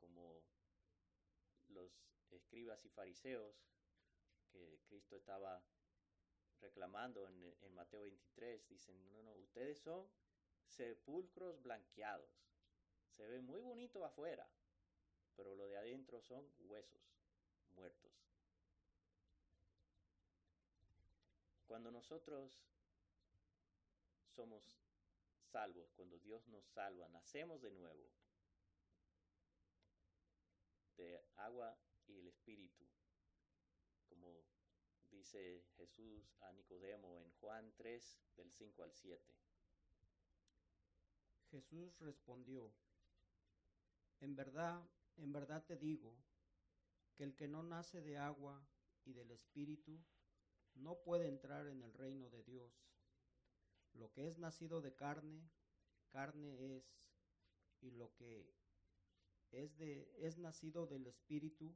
como 0.00 0.42
los 1.68 1.92
escribas 2.30 2.84
y 2.84 2.88
fariseos 2.88 3.54
que 4.50 4.80
Cristo 4.88 5.16
estaba 5.16 5.62
reclamando 6.60 7.28
en, 7.28 7.56
en 7.60 7.74
Mateo 7.74 8.02
23, 8.02 8.68
dicen, 8.68 9.08
no, 9.12 9.22
no, 9.22 9.32
ustedes 9.34 9.78
son 9.78 10.08
sepulcros 10.68 11.62
blanqueados, 11.62 12.30
se 13.16 13.26
ve 13.26 13.40
muy 13.40 13.60
bonito 13.60 14.04
afuera, 14.04 14.48
pero 15.36 15.54
lo 15.54 15.66
de 15.66 15.76
adentro 15.76 16.20
son 16.20 16.48
huesos 16.60 17.02
muertos. 17.74 18.12
Cuando 21.66 21.90
nosotros 21.90 22.64
somos 24.34 24.62
salvos, 25.50 25.92
cuando 25.94 26.18
Dios 26.18 26.46
nos 26.48 26.64
salva, 26.66 27.08
nacemos 27.08 27.60
de 27.60 27.70
nuevo 27.70 28.08
de 30.96 31.22
agua 31.36 31.78
y 32.06 32.18
el 32.18 32.26
espíritu, 32.26 32.84
como 34.08 34.44
dice 35.10 35.62
Jesús 35.76 36.36
a 36.40 36.52
Nicodemo 36.52 37.16
en 37.18 37.30
Juan 37.40 37.72
3 37.76 38.20
del 38.36 38.50
5 38.50 38.82
al 38.82 38.92
7. 38.92 39.47
Jesús 41.50 41.98
respondió, 42.00 42.72
En 44.20 44.34
verdad, 44.36 44.82
en 45.16 45.32
verdad 45.32 45.64
te 45.64 45.76
digo, 45.76 46.16
que 47.14 47.24
el 47.24 47.34
que 47.34 47.48
no 47.48 47.62
nace 47.62 48.00
de 48.00 48.16
agua 48.16 48.64
y 49.04 49.12
del 49.12 49.30
espíritu 49.32 50.00
no 50.74 51.02
puede 51.02 51.26
entrar 51.26 51.66
en 51.66 51.82
el 51.82 51.92
reino 51.92 52.30
de 52.30 52.44
Dios. 52.44 52.72
Lo 53.94 54.12
que 54.12 54.28
es 54.28 54.38
nacido 54.38 54.80
de 54.80 54.94
carne, 54.94 55.50
carne 56.10 56.76
es, 56.76 56.84
y 57.80 57.90
lo 57.90 58.14
que 58.14 58.54
es 59.50 59.76
de 59.78 60.14
es 60.18 60.38
nacido 60.38 60.86
del 60.86 61.06
espíritu, 61.06 61.74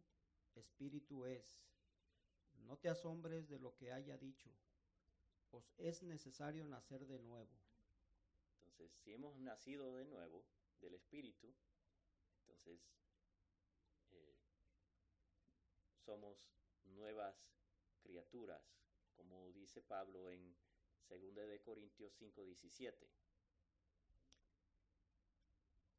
espíritu 0.54 1.24
es. 1.26 1.64
No 2.66 2.76
te 2.76 2.88
asombres 2.88 3.48
de 3.48 3.58
lo 3.58 3.74
que 3.74 3.92
haya 3.92 4.16
dicho. 4.16 4.50
Os 5.50 5.72
es 5.78 6.02
necesario 6.02 6.64
nacer 6.64 7.06
de 7.06 7.18
nuevo. 7.18 7.58
Entonces, 8.82 9.00
si 9.04 9.12
hemos 9.12 9.38
nacido 9.38 9.94
de 9.94 10.04
nuevo 10.06 10.44
del 10.80 10.94
espíritu, 10.94 11.54
entonces 12.40 12.80
eh, 14.10 14.36
somos 16.04 16.36
nuevas 16.86 17.36
criaturas, 18.00 18.60
como 19.14 19.52
dice 19.52 19.82
Pablo 19.82 20.32
en 20.32 20.56
2 21.08 21.20
de 21.48 21.62
Corintios 21.62 22.12
5:17. 22.20 23.08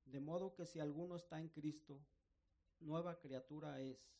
De 0.03 0.19
modo 0.19 0.53
que 0.53 0.65
si 0.65 0.81
alguno 0.81 1.15
está 1.15 1.39
en 1.39 1.47
Cristo, 1.47 2.05
nueva 2.79 3.17
criatura 3.17 3.79
es. 3.79 4.11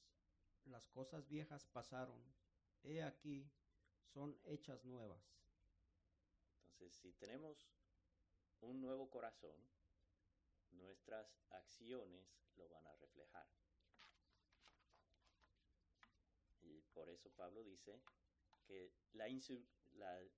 Las 0.64 0.88
cosas 0.88 1.28
viejas 1.28 1.66
pasaron, 1.66 2.24
he 2.84 3.04
aquí, 3.04 3.52
son 4.06 4.40
hechas 4.46 4.86
nuevas. 4.86 5.22
Entonces, 6.72 6.98
si 7.02 7.12
tenemos 7.12 7.68
un 8.64 8.82
nuevo 8.82 9.10
corazón, 9.10 9.56
nuestras 10.72 11.28
acciones 11.50 12.26
lo 12.56 12.68
van 12.70 12.86
a 12.88 12.96
reflejar. 12.96 13.48
Y 16.62 16.82
por 16.94 17.10
eso 17.10 17.30
Pablo 17.32 17.64
dice 17.64 18.02
que 18.66 18.94
la, 19.14 19.28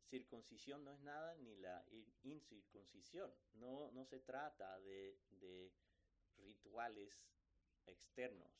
circuncisión 0.10 0.84
no 0.84 0.92
es 0.92 1.00
nada 1.00 1.36
ni 1.36 1.56
la 1.56 1.86
in- 1.92 2.14
incircuncisión. 2.24 3.34
No, 3.54 3.92
no 3.92 4.06
se 4.06 4.20
trata 4.20 4.80
de 4.80 5.72
rituales 6.38 7.14
externos, 7.86 8.52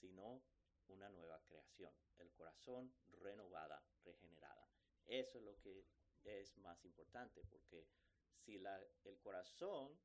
sino 0.00 0.42
una 0.88 1.08
nueva 1.08 1.42
creación. 1.44 1.92
El 2.18 2.30
corazón 2.32 2.94
renovada, 3.10 3.82
regenerada. 4.04 4.68
Eso 5.06 5.38
es 5.38 5.44
lo 5.44 5.58
que 5.60 5.86
es 6.24 6.56
más 6.58 6.84
importante, 6.84 7.42
porque 7.50 7.86
si 8.44 8.58
la, 8.58 8.80
el 9.04 9.18
corazón 9.20 9.98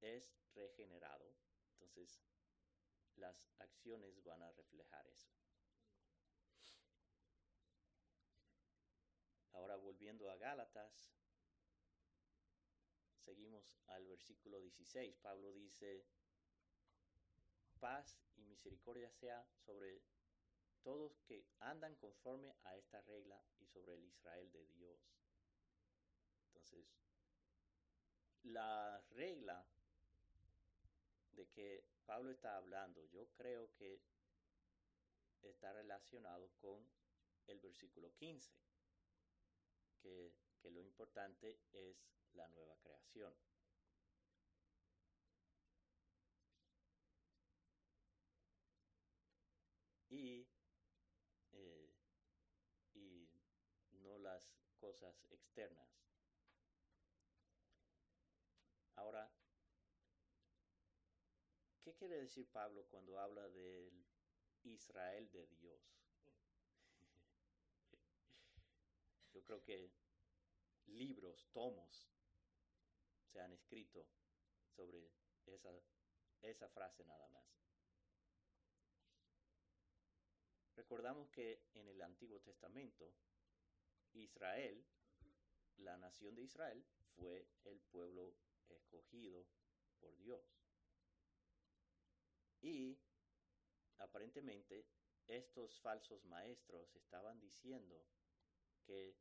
es 0.00 0.32
regenerado, 0.54 1.34
entonces 1.80 2.20
las 3.16 3.48
acciones 3.58 4.22
van 4.24 4.42
a 4.42 4.52
reflejar 4.52 5.06
eso. 5.06 5.28
Ahora 9.52 9.76
volviendo 9.76 10.30
a 10.30 10.36
Gálatas, 10.36 11.12
seguimos 13.18 13.74
al 13.86 14.06
versículo 14.06 14.60
16. 14.60 15.16
Pablo 15.16 15.52
dice, 15.52 16.06
paz 17.80 18.16
y 18.36 18.44
misericordia 18.44 19.10
sea 19.10 19.44
sobre 19.64 20.02
todos 20.82 21.18
que 21.26 21.44
andan 21.58 21.96
conforme 21.96 22.54
a 22.64 22.76
esta 22.76 23.00
regla 23.02 23.42
y 23.58 23.66
sobre 23.66 23.94
el 23.94 24.04
Israel 24.04 24.50
de 24.52 24.64
Dios. 24.68 25.17
Entonces, 26.58 26.86
la 28.42 29.00
regla 29.10 29.64
de 31.32 31.46
que 31.50 31.84
Pablo 32.04 32.30
está 32.30 32.56
hablando, 32.56 33.04
yo 33.06 33.28
creo 33.36 33.72
que 33.76 34.00
está 35.42 35.72
relacionado 35.72 36.50
con 36.60 36.84
el 37.46 37.60
versículo 37.60 38.12
15, 38.16 38.50
que, 40.02 40.32
que 40.60 40.70
lo 40.70 40.80
importante 40.80 41.60
es 41.72 41.96
la 42.34 42.48
nueva 42.48 42.76
creación. 42.78 43.32
Y, 50.10 50.44
eh, 51.52 51.92
y 52.94 53.28
no 54.02 54.18
las 54.18 54.50
cosas 54.80 55.14
externas. 55.30 55.98
Ahora, 58.98 59.30
¿qué 61.88 61.94
quiere 61.94 62.20
decir 62.20 62.46
Pablo 62.52 62.84
cuando 62.90 63.18
habla 63.18 63.48
del 63.48 64.04
Israel 64.64 65.30
de 65.30 65.46
Dios? 65.46 65.80
Yo 69.32 69.42
creo 69.42 69.62
que 69.62 69.90
libros, 70.88 71.48
tomos, 71.50 72.06
se 73.32 73.40
han 73.40 73.52
escrito 73.52 74.06
sobre 74.76 75.10
esa, 75.46 75.70
esa 76.42 76.68
frase 76.68 77.06
nada 77.06 77.26
más. 77.28 77.46
Recordamos 80.76 81.30
que 81.30 81.62
en 81.72 81.88
el 81.88 82.02
Antiguo 82.02 82.38
Testamento, 82.40 83.14
Israel, 84.12 84.84
la 85.78 85.96
nación 85.96 86.34
de 86.34 86.42
Israel, 86.42 86.84
fue 87.16 87.48
el 87.64 87.80
pueblo 87.80 88.34
escogido 88.68 89.46
por 90.00 90.14
Dios. 90.18 90.57
Y 92.60 92.98
aparentemente 93.98 94.86
estos 95.26 95.78
falsos 95.80 96.24
maestros 96.24 96.94
estaban 96.96 97.38
diciendo 97.38 98.06
que 98.84 99.16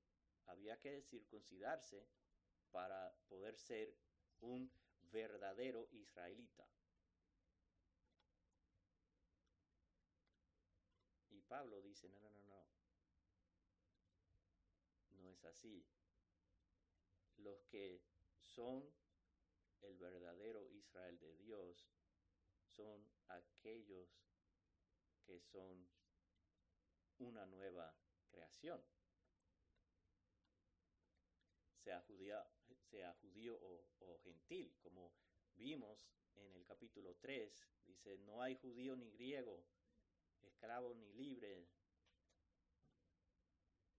había 0.45 0.79
que 0.79 1.01
circuncidarse 1.01 2.07
para 2.71 3.13
poder 3.27 3.57
ser 3.57 3.95
un 4.39 4.71
verdadero 5.11 5.87
israelita. 5.91 6.67
Y 11.29 11.41
Pablo 11.41 11.81
dice, 11.81 12.09
no, 12.09 12.19
no, 12.19 12.29
no, 12.29 12.45
no. 12.45 12.67
No 15.21 15.29
es 15.31 15.43
así. 15.45 15.85
Los 17.37 17.65
que 17.65 18.01
son 18.39 18.89
el 19.81 19.97
verdadero 19.97 20.67
Israel 20.69 21.19
de 21.19 21.33
Dios 21.35 21.89
son 22.63 23.05
aquellos 23.29 24.09
que 25.25 25.39
son 25.39 25.89
una 27.19 27.45
nueva 27.45 27.95
creación. 28.29 28.81
Sea, 31.83 32.03
sea 32.89 33.13
judío 33.21 33.57
o, 33.61 33.87
o 33.99 34.19
gentil, 34.19 34.75
como 34.81 35.13
vimos 35.55 36.09
en 36.35 36.53
el 36.55 36.65
capítulo 36.65 37.15
3, 37.15 37.67
dice, 37.85 38.17
no 38.19 38.41
hay 38.41 38.55
judío 38.55 38.95
ni 38.95 39.09
griego, 39.11 39.65
esclavo 40.41 40.93
ni 40.93 41.13
libre, 41.13 41.67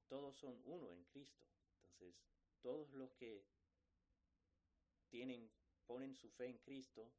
todos 0.09 0.37
son 0.37 0.61
uno 0.65 0.93
en 0.93 1.05
Cristo. 1.05 1.47
Entonces, 1.83 2.17
todos 2.61 2.93
los 2.93 3.13
que 3.15 3.45
tienen, 5.09 5.51
ponen 5.87 6.15
su 6.15 6.31
fe 6.31 6.47
en 6.47 6.59
Cristo, 6.59 7.13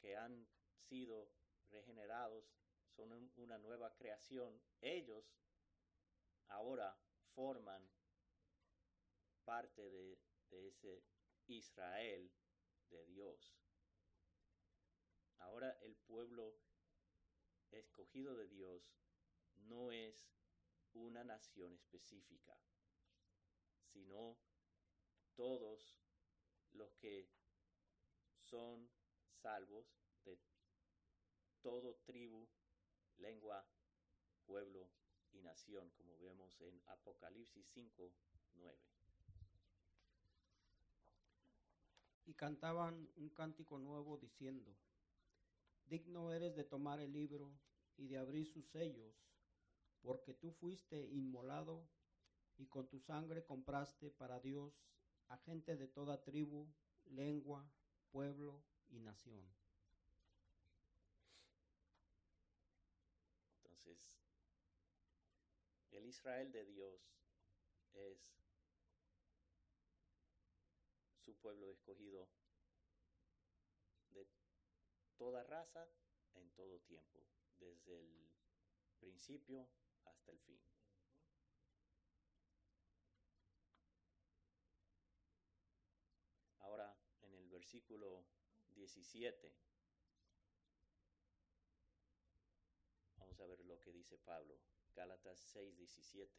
que 0.00 0.16
han 0.16 0.46
sido 0.76 1.30
regenerados, 1.70 2.44
son 2.94 3.12
una 3.36 3.58
nueva 3.58 3.94
creación, 3.94 4.60
ellos 4.80 5.24
ahora 6.48 6.96
forman 7.34 7.90
parte 9.44 9.90
de, 9.90 10.18
de 10.50 10.68
ese 10.68 11.04
Israel 11.46 12.32
de 12.90 13.04
Dios. 13.06 13.56
Ahora 15.38 15.78
el 15.82 15.96
pueblo 15.96 16.56
escogido 17.70 18.34
de 18.34 18.48
Dios 18.48 18.82
no 19.54 19.92
es 19.92 20.30
una 20.94 21.24
nación 21.24 21.74
específica, 21.74 22.58
sino 23.92 24.38
todos 25.34 26.00
los 26.72 26.94
que 26.96 27.28
son 28.40 28.90
salvos 29.42 29.86
de 30.24 30.38
todo 31.66 31.96
tribu, 32.04 32.46
lengua, 33.16 33.66
pueblo 34.44 34.88
y 35.32 35.40
nación, 35.40 35.90
como 35.96 36.16
vemos 36.20 36.60
en 36.60 36.80
Apocalipsis 36.86 37.66
5, 37.74 38.12
9. 38.54 38.78
Y 42.26 42.34
cantaban 42.34 43.10
un 43.16 43.30
cántico 43.30 43.80
nuevo 43.80 44.16
diciendo, 44.16 44.76
Digno 45.86 46.32
eres 46.32 46.54
de 46.54 46.62
tomar 46.62 47.00
el 47.00 47.12
libro 47.12 47.50
y 47.96 48.06
de 48.06 48.18
abrir 48.18 48.46
sus 48.46 48.68
sellos, 48.68 49.16
porque 50.02 50.34
tú 50.34 50.52
fuiste 50.52 51.08
inmolado 51.08 51.88
y 52.58 52.66
con 52.66 52.86
tu 52.86 53.00
sangre 53.00 53.44
compraste 53.44 54.12
para 54.12 54.38
Dios 54.38 54.72
a 55.26 55.36
gente 55.38 55.76
de 55.76 55.88
toda 55.88 56.22
tribu, 56.22 56.72
lengua, 57.06 57.68
pueblo 58.12 58.62
y 58.88 59.00
nación. 59.00 59.65
El 65.90 66.04
Israel 66.04 66.50
de 66.52 66.64
Dios 66.64 67.00
es 67.94 68.36
su 71.24 71.34
pueblo 71.36 71.70
escogido 71.70 72.28
de 74.10 74.26
toda 75.16 75.42
raza 75.44 75.88
en 76.34 76.50
todo 76.50 76.80
tiempo, 76.80 77.24
desde 77.58 77.98
el 78.00 78.28
principio 78.98 79.68
hasta 80.04 80.32
el 80.32 80.38
fin. 80.40 80.60
Ahora, 86.58 86.96
en 87.22 87.34
el 87.34 87.48
versículo 87.48 88.26
17, 88.74 89.54
vamos 93.36 93.40
a 93.40 93.56
ver 93.56 93.66
lo 93.66 93.78
que 93.80 93.92
dice 93.92 94.16
Pablo, 94.18 94.56
Gálatas 94.94 95.38
6, 95.52 95.76
17. 95.76 96.32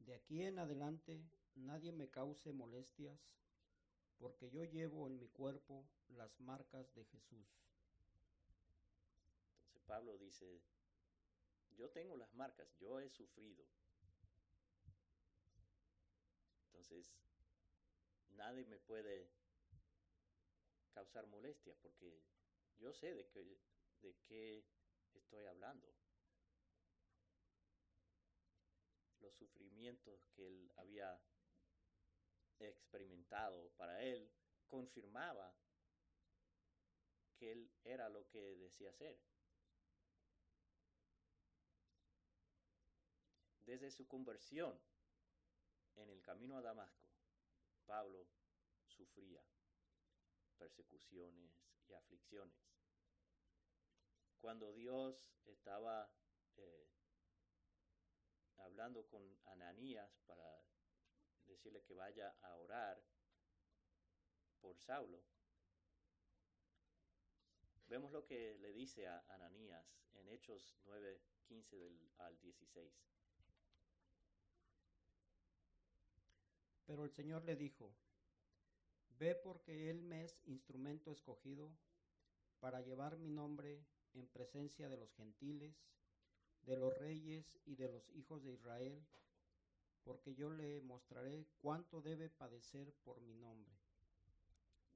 De 0.00 0.14
aquí 0.14 0.42
en 0.42 0.58
adelante 0.58 1.20
nadie 1.56 1.90
me 1.90 2.08
cause 2.08 2.52
molestias, 2.52 3.18
porque 4.18 4.50
yo 4.50 4.64
llevo 4.64 5.08
en 5.08 5.18
mi 5.18 5.28
cuerpo 5.28 5.84
las 6.10 6.38
marcas 6.40 6.94
de 6.94 7.04
Jesús. 7.06 7.46
Entonces 9.64 9.82
Pablo 9.86 10.16
dice, 10.18 10.60
yo 11.76 11.90
tengo 11.90 12.16
las 12.16 12.32
marcas, 12.34 12.68
yo 12.78 13.00
he 13.00 13.10
sufrido. 13.10 13.64
Entonces, 16.66 17.16
nadie 18.36 18.64
me 18.66 18.78
puede 18.78 19.28
causar 20.94 21.26
molestia 21.26 21.74
porque 21.82 22.22
yo 22.78 22.92
sé 22.92 23.12
de 23.14 23.26
qué, 23.28 23.58
de 24.02 24.14
qué 24.28 24.64
estoy 25.18 25.46
hablando. 25.46 25.94
Los 29.20 29.34
sufrimientos 29.34 30.26
que 30.34 30.46
él 30.46 30.72
había 30.76 31.20
experimentado 32.58 33.70
para 33.76 34.02
él 34.02 34.30
confirmaba 34.66 35.54
que 37.36 37.52
él 37.52 37.70
era 37.84 38.08
lo 38.08 38.26
que 38.28 38.56
decía 38.56 38.92
ser. 38.92 39.20
Desde 43.64 43.90
su 43.90 44.06
conversión 44.06 44.80
en 45.96 46.08
el 46.10 46.22
camino 46.22 46.56
a 46.56 46.62
Damasco, 46.62 47.10
Pablo 47.84 48.28
sufría 48.86 49.42
persecuciones 50.56 51.50
y 51.88 51.92
aflicciones. 51.92 52.75
Cuando 54.46 54.72
Dios 54.72 55.34
estaba 55.44 56.08
eh, 56.56 56.86
hablando 58.58 59.04
con 59.08 59.20
Ananías 59.46 60.20
para 60.24 60.62
decirle 61.46 61.82
que 61.82 61.94
vaya 61.94 62.32
a 62.42 62.54
orar 62.54 63.02
por 64.60 64.78
Saulo, 64.78 65.20
vemos 67.88 68.12
lo 68.12 68.24
que 68.24 68.56
le 68.60 68.72
dice 68.72 69.08
a 69.08 69.24
Ananías 69.30 69.84
en 70.14 70.28
Hechos 70.28 70.78
9, 70.84 71.20
15 71.48 71.76
del, 71.76 72.12
al 72.18 72.38
16. 72.38 72.94
Pero 76.84 77.02
el 77.02 77.10
Señor 77.10 77.44
le 77.44 77.56
dijo, 77.56 77.92
Ve 79.08 79.34
porque 79.34 79.90
Él 79.90 80.02
me 80.02 80.22
es 80.22 80.40
instrumento 80.46 81.10
escogido 81.10 81.76
para 82.60 82.80
llevar 82.80 83.16
mi 83.16 83.28
nombre 83.28 83.84
en 84.16 84.26
presencia 84.28 84.88
de 84.88 84.96
los 84.96 85.12
gentiles, 85.14 85.74
de 86.62 86.76
los 86.76 86.96
reyes 86.98 87.58
y 87.64 87.76
de 87.76 87.88
los 87.88 88.08
hijos 88.10 88.42
de 88.42 88.52
Israel, 88.52 89.06
porque 90.02 90.34
yo 90.34 90.50
le 90.50 90.80
mostraré 90.82 91.46
cuánto 91.60 92.00
debe 92.00 92.28
padecer 92.30 92.92
por 93.04 93.20
mi 93.20 93.34
nombre. 93.34 93.76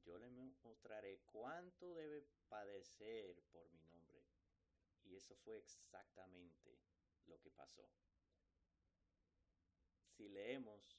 Yo 0.05 0.19
le 0.19 0.31
mostraré 0.63 1.21
cuánto 1.27 1.95
debe 1.95 2.25
padecer 2.49 3.43
por 3.53 3.69
mi 3.73 3.83
nombre. 3.85 4.23
Y 5.05 5.17
eso 5.17 5.37
fue 5.37 5.59
exactamente 5.59 6.79
lo 7.27 7.41
que 7.41 7.51
pasó. 7.51 7.89
Si 10.17 10.29
leemos 10.29 10.97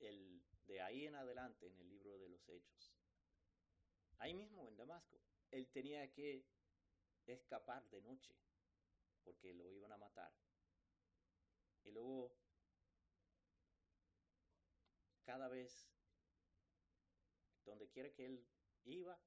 el, 0.00 0.42
de 0.66 0.80
ahí 0.80 1.06
en 1.06 1.14
adelante 1.14 1.66
en 1.66 1.78
el 1.78 1.88
libro 1.88 2.18
de 2.18 2.28
los 2.28 2.48
Hechos. 2.48 2.92
Ahí 4.18 4.34
mismo 4.34 4.68
en 4.68 4.76
Damasco, 4.76 5.20
él 5.50 5.68
tenía 5.68 6.10
que 6.12 6.44
escapar 7.26 7.88
de 7.90 8.00
noche 8.02 8.34
porque 9.24 9.54
lo 9.54 9.70
iban 9.70 9.92
a 9.92 9.96
matar. 9.96 10.32
Y 11.84 11.90
luego, 11.90 12.32
cada 15.24 15.48
vez, 15.48 15.88
donde 17.64 17.88
quiera 17.88 18.12
que 18.12 18.26
él 18.26 18.46
iba, 18.84 19.18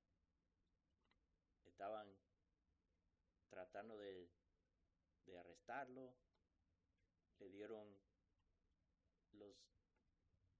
estaban 1.65 2.07
tratando 3.49 3.97
de, 3.97 4.29
de 5.25 5.37
arrestarlo, 5.37 6.15
le 7.39 7.49
dieron 7.49 7.87
los 9.33 9.55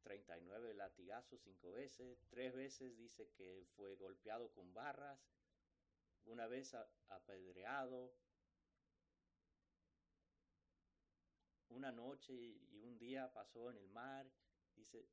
39 0.04 0.74
latigazos 0.74 1.42
cinco 1.42 1.72
veces, 1.72 2.26
tres 2.30 2.54
veces 2.54 2.96
dice 2.98 3.30
que 3.32 3.66
fue 3.76 3.96
golpeado 3.96 4.52
con 4.52 4.74
barras, 4.74 5.20
una 6.26 6.48
vez 6.48 6.76
apedreado, 7.10 8.16
una 11.70 11.92
noche 11.92 12.34
y 12.34 12.82
un 12.82 12.98
día 12.98 13.32
pasó 13.34 13.70
en 13.70 13.78
el 13.78 13.90
mar, 13.90 14.26
dice, 14.76 15.08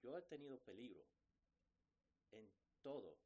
yo 0.00 0.16
he 0.16 0.22
tenido 0.22 0.58
peligro 0.60 1.04
en 2.30 2.50
todo. 2.82 3.18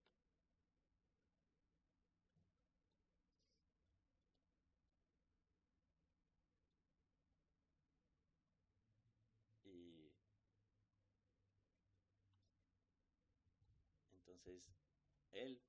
Y 9.64 10.12
entonces 14.28 14.70
él 15.32 15.60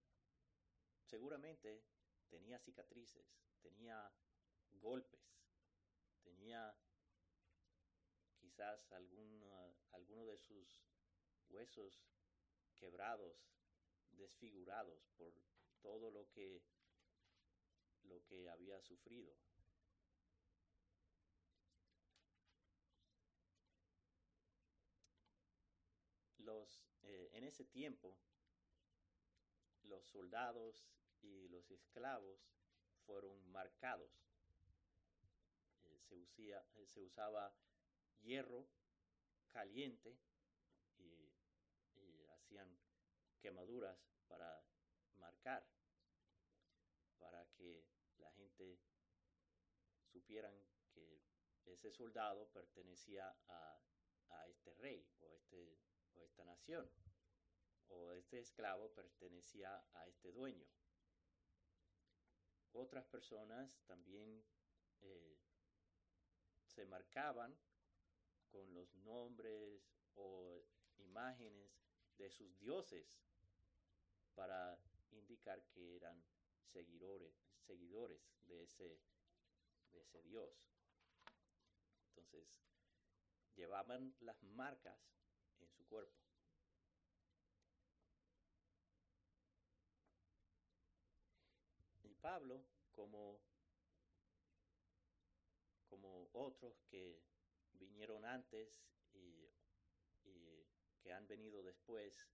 seguramente 1.08 1.84
tenía 2.30 2.60
cicatrices, 2.60 3.26
tenía 3.62 4.12
golpes, 4.74 5.42
tenía 6.24 6.78
quizás 8.38 8.92
alguno, 8.92 9.76
alguno 9.92 10.26
de 10.26 10.38
sus 10.38 10.84
huesos 11.50 12.04
quebrados, 12.76 13.36
desfigurados 14.12 15.08
por 15.18 15.34
todo 15.82 16.12
lo 16.12 16.30
que 16.32 16.62
lo 18.04 18.24
que 18.26 18.50
había 18.50 18.80
sufrido. 18.82 19.36
Los, 26.38 26.88
eh, 27.04 27.30
en 27.34 27.44
ese 27.44 27.66
tiempo, 27.66 28.18
los 29.88 30.06
soldados 30.06 30.86
y 31.22 31.48
los 31.50 31.70
esclavos 31.72 32.40
fueron 33.06 33.46
marcados. 33.52 34.12
Eh, 35.84 36.00
se, 36.02 36.16
usía, 36.16 36.66
eh, 36.76 36.86
se 36.88 37.02
usaba 37.02 37.54
hierro 38.22 38.68
caliente 39.52 40.18
y, 40.98 41.34
hacían 42.36 42.80
quemaduras 43.42 43.98
para 44.28 44.64
marcar, 45.16 45.66
para 47.18 47.46
que 47.56 47.84
la 48.20 48.32
gente 48.34 48.80
supieran 50.06 50.54
que 50.94 51.24
ese 51.66 51.92
soldado 51.92 52.48
pertenecía 52.50 53.36
a, 53.48 53.82
a 54.30 54.48
este 54.48 54.74
rey 54.76 55.06
o, 55.22 55.34
este, 55.34 55.78
o 56.16 56.24
esta 56.24 56.46
nación, 56.46 56.90
o 57.90 58.12
este 58.14 58.40
esclavo 58.40 58.92
pertenecía 58.94 59.84
a 59.94 60.08
este 60.08 60.32
dueño. 60.32 60.68
Otras 62.74 63.06
personas 63.06 63.80
también 63.86 64.44
eh, 65.02 65.38
se 66.66 66.86
marcaban 66.86 67.58
con 68.52 68.74
los 68.74 68.94
nombres 68.96 69.82
o 70.16 70.64
imágenes 70.98 71.72
de 72.18 72.30
sus 72.30 72.58
dioses 72.60 73.08
para 74.36 74.80
indicar 75.12 75.64
que 75.70 75.96
eran 75.96 76.24
seguidores, 76.66 77.34
seguidores 77.66 78.22
de, 78.46 78.64
ese, 78.64 79.00
de 79.92 80.02
ese 80.02 80.22
dios. 80.24 80.52
Entonces, 82.10 82.48
llevaban 83.56 84.16
las 84.20 84.42
marcas 84.44 85.00
en 85.60 85.70
su 85.72 85.86
cuerpo. 85.88 86.27
Pablo, 92.28 92.62
como, 92.92 93.40
como 95.86 96.30
otros 96.34 96.84
que 96.90 97.24
vinieron 97.72 98.26
antes 98.26 98.84
y, 99.14 99.50
que 101.00 101.14
han 101.14 101.26
venido 101.26 101.64
después, 101.64 102.28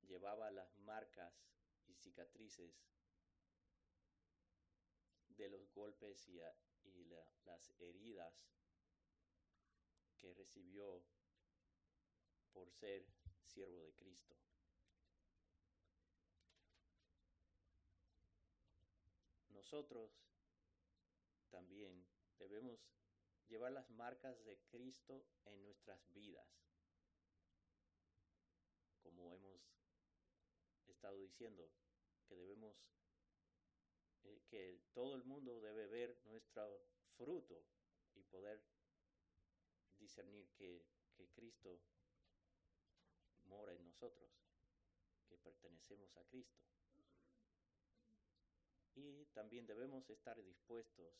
llevaba 0.00 0.50
las 0.50 0.78
marcas 0.78 1.44
y 1.88 1.94
cicatrices 1.94 2.88
de 5.28 5.50
los 5.50 5.70
golpes 5.74 6.26
y, 6.28 6.40
las 7.44 7.70
heridas 7.80 8.48
que 10.16 10.32
recibió 10.32 11.04
por 12.50 12.72
ser 12.72 13.06
siervo 13.44 13.82
de 13.82 13.92
Cristo. 13.92 14.38
Nosotros 19.62 20.10
también 21.48 22.04
debemos 22.36 22.80
llevar 23.46 23.70
las 23.70 23.88
marcas 23.90 24.44
de 24.44 24.58
Cristo 24.68 25.24
en 25.44 25.62
nuestras 25.62 26.00
vidas. 26.12 26.48
Como 29.04 29.32
hemos 29.32 29.62
estado 30.88 31.16
diciendo, 31.16 31.70
que 32.26 32.34
debemos, 32.34 32.76
eh, 34.24 34.42
que 34.48 34.82
todo 34.92 35.14
el 35.14 35.22
mundo 35.22 35.60
debe 35.60 35.86
ver 35.86 36.18
nuestro 36.24 36.84
fruto 37.16 37.64
y 38.14 38.24
poder 38.24 38.60
discernir 39.96 40.50
que, 40.56 40.84
que 41.14 41.30
Cristo 41.30 41.80
mora 43.44 43.72
en 43.72 43.84
nosotros, 43.84 44.28
que 45.28 45.38
pertenecemos 45.38 46.16
a 46.16 46.24
Cristo. 46.24 46.60
Y 48.94 49.24
también 49.26 49.66
debemos 49.66 50.08
estar 50.10 50.42
dispuestos 50.42 51.14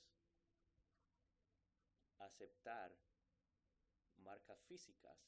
aceptar 2.19 2.97
marcas 4.19 4.63
físicas 4.65 5.19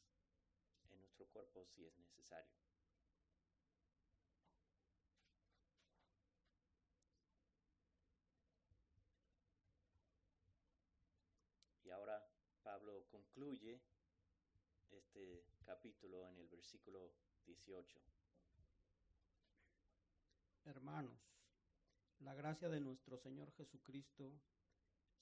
en 0.90 1.00
nuestro 1.00 1.26
cuerpo 1.26 1.64
si 1.66 1.84
es 1.84 1.98
necesario. 1.98 2.52
Y 11.84 11.90
ahora 11.90 12.26
Pablo 12.62 13.06
concluye 13.10 13.80
este 14.90 15.44
capítulo 15.64 16.28
en 16.28 16.38
el 16.38 16.48
versículo 16.48 17.12
18. 17.46 18.00
Hermanos, 20.64 21.33
la 22.20 22.34
gracia 22.34 22.68
de 22.68 22.80
nuestro 22.80 23.18
Señor 23.18 23.52
Jesucristo 23.52 24.40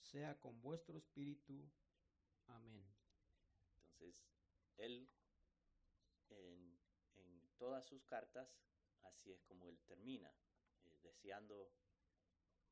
sea 0.01 0.39
con 0.39 0.61
vuestro 0.61 0.99
espíritu. 0.99 1.71
Amén. 2.47 2.85
Entonces, 3.93 4.25
él 4.77 5.09
en, 6.31 6.79
todas 7.59 7.87
sus 7.87 8.05
cartas, 8.05 8.49
así 9.03 9.31
es 9.31 9.43
como 9.45 9.69
él 9.69 9.79
termina, 9.87 10.35
eh, 10.85 10.99
deseando 11.03 11.73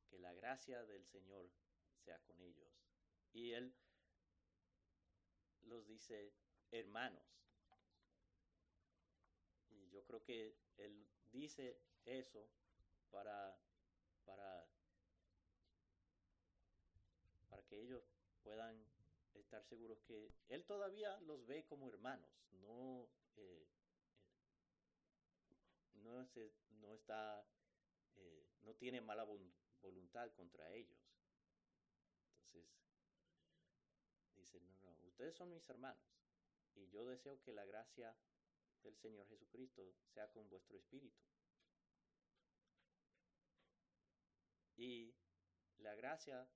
que 0.09 0.19
la 0.19 0.33
gracia 0.33 0.83
del 0.83 1.05
Señor 1.05 1.49
sea 1.95 2.19
con 2.23 2.41
ellos. 2.41 2.69
Y 3.31 3.51
él 3.51 3.73
los 5.61 5.87
dice 5.87 6.33
hermanos. 6.71 7.23
Y 9.69 9.89
yo 9.89 10.03
creo 10.03 10.21
que 10.23 10.57
él 10.77 11.07
dice 11.31 11.79
eso 12.03 12.49
para, 13.09 13.57
para 14.25 14.67
para 17.49 17.63
que 17.63 17.81
ellos 17.81 18.03
puedan 18.43 18.85
estar 19.33 19.63
seguros 19.65 20.01
que 20.03 20.31
Él 20.49 20.65
todavía 20.65 21.19
los 21.21 21.45
ve 21.45 21.65
como 21.65 21.89
hermanos, 21.89 22.29
no, 22.51 23.09
eh, 23.37 23.67
no, 25.95 26.27
no 26.81 26.93
está, 26.93 27.45
eh, 28.15 28.47
no 28.61 28.73
tiene 28.75 29.01
mala 29.01 29.25
voluntad 29.81 30.31
contra 30.33 30.71
ellos. 30.73 30.97
Entonces, 32.45 32.71
dicen, 34.35 34.63
no, 34.81 34.93
no, 34.95 35.07
ustedes 35.07 35.35
son 35.35 35.53
mis 35.53 35.69
hermanos 35.69 36.03
y 36.75 36.87
yo 36.89 37.05
deseo 37.05 37.41
que 37.41 37.53
la 37.53 37.65
gracia 37.65 38.15
del 38.83 38.95
Señor 38.97 39.27
Jesucristo 39.27 39.93
sea 40.13 40.31
con 40.31 40.49
vuestro 40.49 40.77
espíritu. 40.77 41.21
Y 44.81 45.13
la 45.77 45.93
gracia 45.93 46.49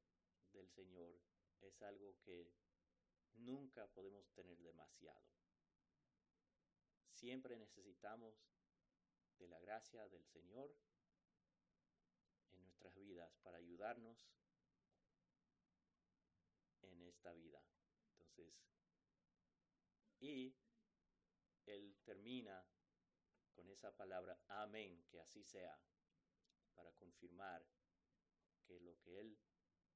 del 0.52 0.68
Señor 0.68 1.22
es 1.62 1.80
algo 1.84 2.18
que 2.24 2.52
nunca 3.36 3.86
podemos 3.86 4.28
tener 4.34 4.58
demasiado. 4.64 5.24
Siempre 7.12 7.56
necesitamos 7.56 8.34
de 9.38 9.48
la 9.48 9.60
gracia 9.60 10.10
del 10.10 10.26
Señor 10.26 10.76
en 12.50 12.64
nuestras 12.64 12.96
vidas 12.96 13.32
para 13.44 13.58
ayudarnos 13.58 14.28
en 16.82 17.04
esta 17.04 17.32
vida. 17.32 17.64
Entonces, 18.10 18.56
Y 20.20 20.58
él 21.68 21.96
termina 22.04 22.66
con 23.54 23.70
esa 23.70 23.96
palabra 23.96 24.42
amén, 24.48 25.06
que 25.12 25.20
así 25.20 25.44
sea, 25.44 25.80
para 26.74 26.92
confirmar 26.94 27.64
que 28.68 28.80
lo 28.80 29.00
que 29.00 29.20
él 29.20 29.38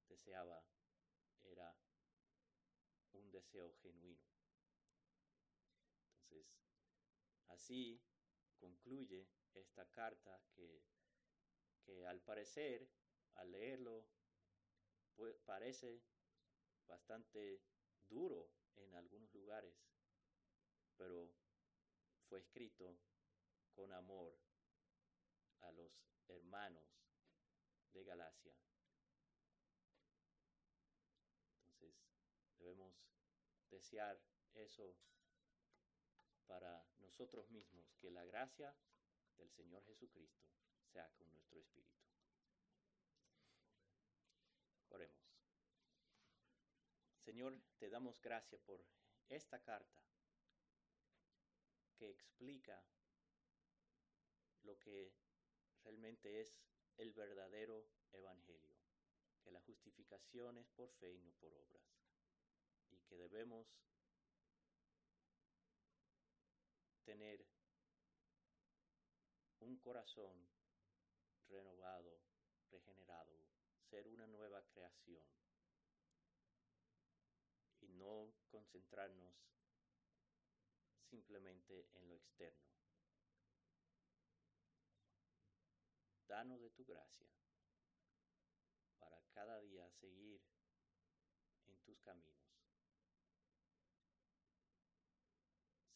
deseaba 0.07 0.63
era 1.43 1.76
un 3.13 3.32
deseo 3.32 3.74
genuino. 3.82 4.24
Entonces, 6.24 6.47
así 7.47 8.01
concluye 8.57 9.28
esta 9.53 9.89
carta 9.91 10.41
que, 10.53 10.84
que 11.84 12.05
al 12.05 12.22
parecer, 12.22 12.89
al 13.36 13.51
leerlo, 13.51 14.07
parece 15.45 16.01
bastante 16.88 17.61
duro 18.07 18.51
en 18.76 18.95
algunos 18.95 19.34
lugares, 19.34 19.76
pero 20.95 21.34
fue 22.28 22.39
escrito 22.39 22.97
con 23.74 23.91
amor 23.91 24.38
a 25.61 25.72
los 25.72 25.91
hermanos 26.28 26.99
de 27.94 28.04
Galacia. 28.04 28.54
Entonces, 31.74 31.96
debemos 32.58 32.94
desear 33.70 34.20
eso 34.54 34.96
para 36.48 36.84
nosotros 36.98 37.50
mismos, 37.52 37.94
que 37.98 38.10
la 38.10 38.26
gracia 38.26 38.76
del 39.38 39.52
Señor 39.52 39.86
Jesucristo 39.86 40.48
sea 40.92 41.10
con 41.14 41.32
nuestro 41.32 41.60
espíritu. 41.60 42.04
Oremos. 44.90 45.30
Señor, 47.20 47.62
te 47.78 47.90
damos 47.90 48.20
gracias 48.20 48.62
por 48.62 48.84
esta 49.30 49.62
carta 49.62 50.02
que 51.96 52.10
explica 52.10 52.84
lo 54.64 54.80
que 54.80 55.14
realmente 55.84 56.42
es 56.42 56.60
el 57.00 57.14
verdadero 57.14 57.88
evangelio, 58.12 58.76
que 59.41 59.52
la 59.52 59.62
justificación 59.62 60.58
es 60.58 60.68
por 60.76 60.91
fe 61.00 61.14
y 61.14 61.20
no 61.22 61.32
por 61.34 61.54
obras, 61.54 61.82
y 62.91 62.97
que 63.00 63.16
debemos 63.16 63.68
tener 67.06 67.45
un 69.62 69.78
corazón 69.80 70.47
renovado, 71.47 72.20
regenerado, 72.70 73.34
ser 73.89 74.08
una 74.08 74.28
nueva 74.28 74.62
creación 74.68 75.24
y 77.80 77.88
no 77.93 78.34
concentrarnos 78.52 79.34
simplemente 81.10 81.88
en 81.93 82.10
lo 82.10 82.16
externo. 82.16 82.79
Danos 86.30 86.62
de 86.62 86.70
tu 86.70 86.86
gracia 86.86 87.28
para 89.00 89.20
cada 89.34 89.60
día 89.62 89.90
seguir 90.00 90.40
en 91.66 91.76
tus 91.80 92.00
caminos, 92.02 92.46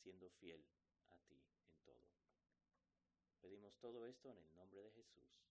siendo 0.01 0.31
fiel 0.31 0.65
a 1.09 1.19
ti 1.27 1.39
en 1.67 1.77
todo. 1.85 2.01
Pedimos 3.41 3.77
todo 3.77 4.07
esto 4.07 4.31
en 4.31 4.39
el 4.39 4.55
nombre 4.55 4.81
de 4.81 4.91
Jesús. 4.93 5.42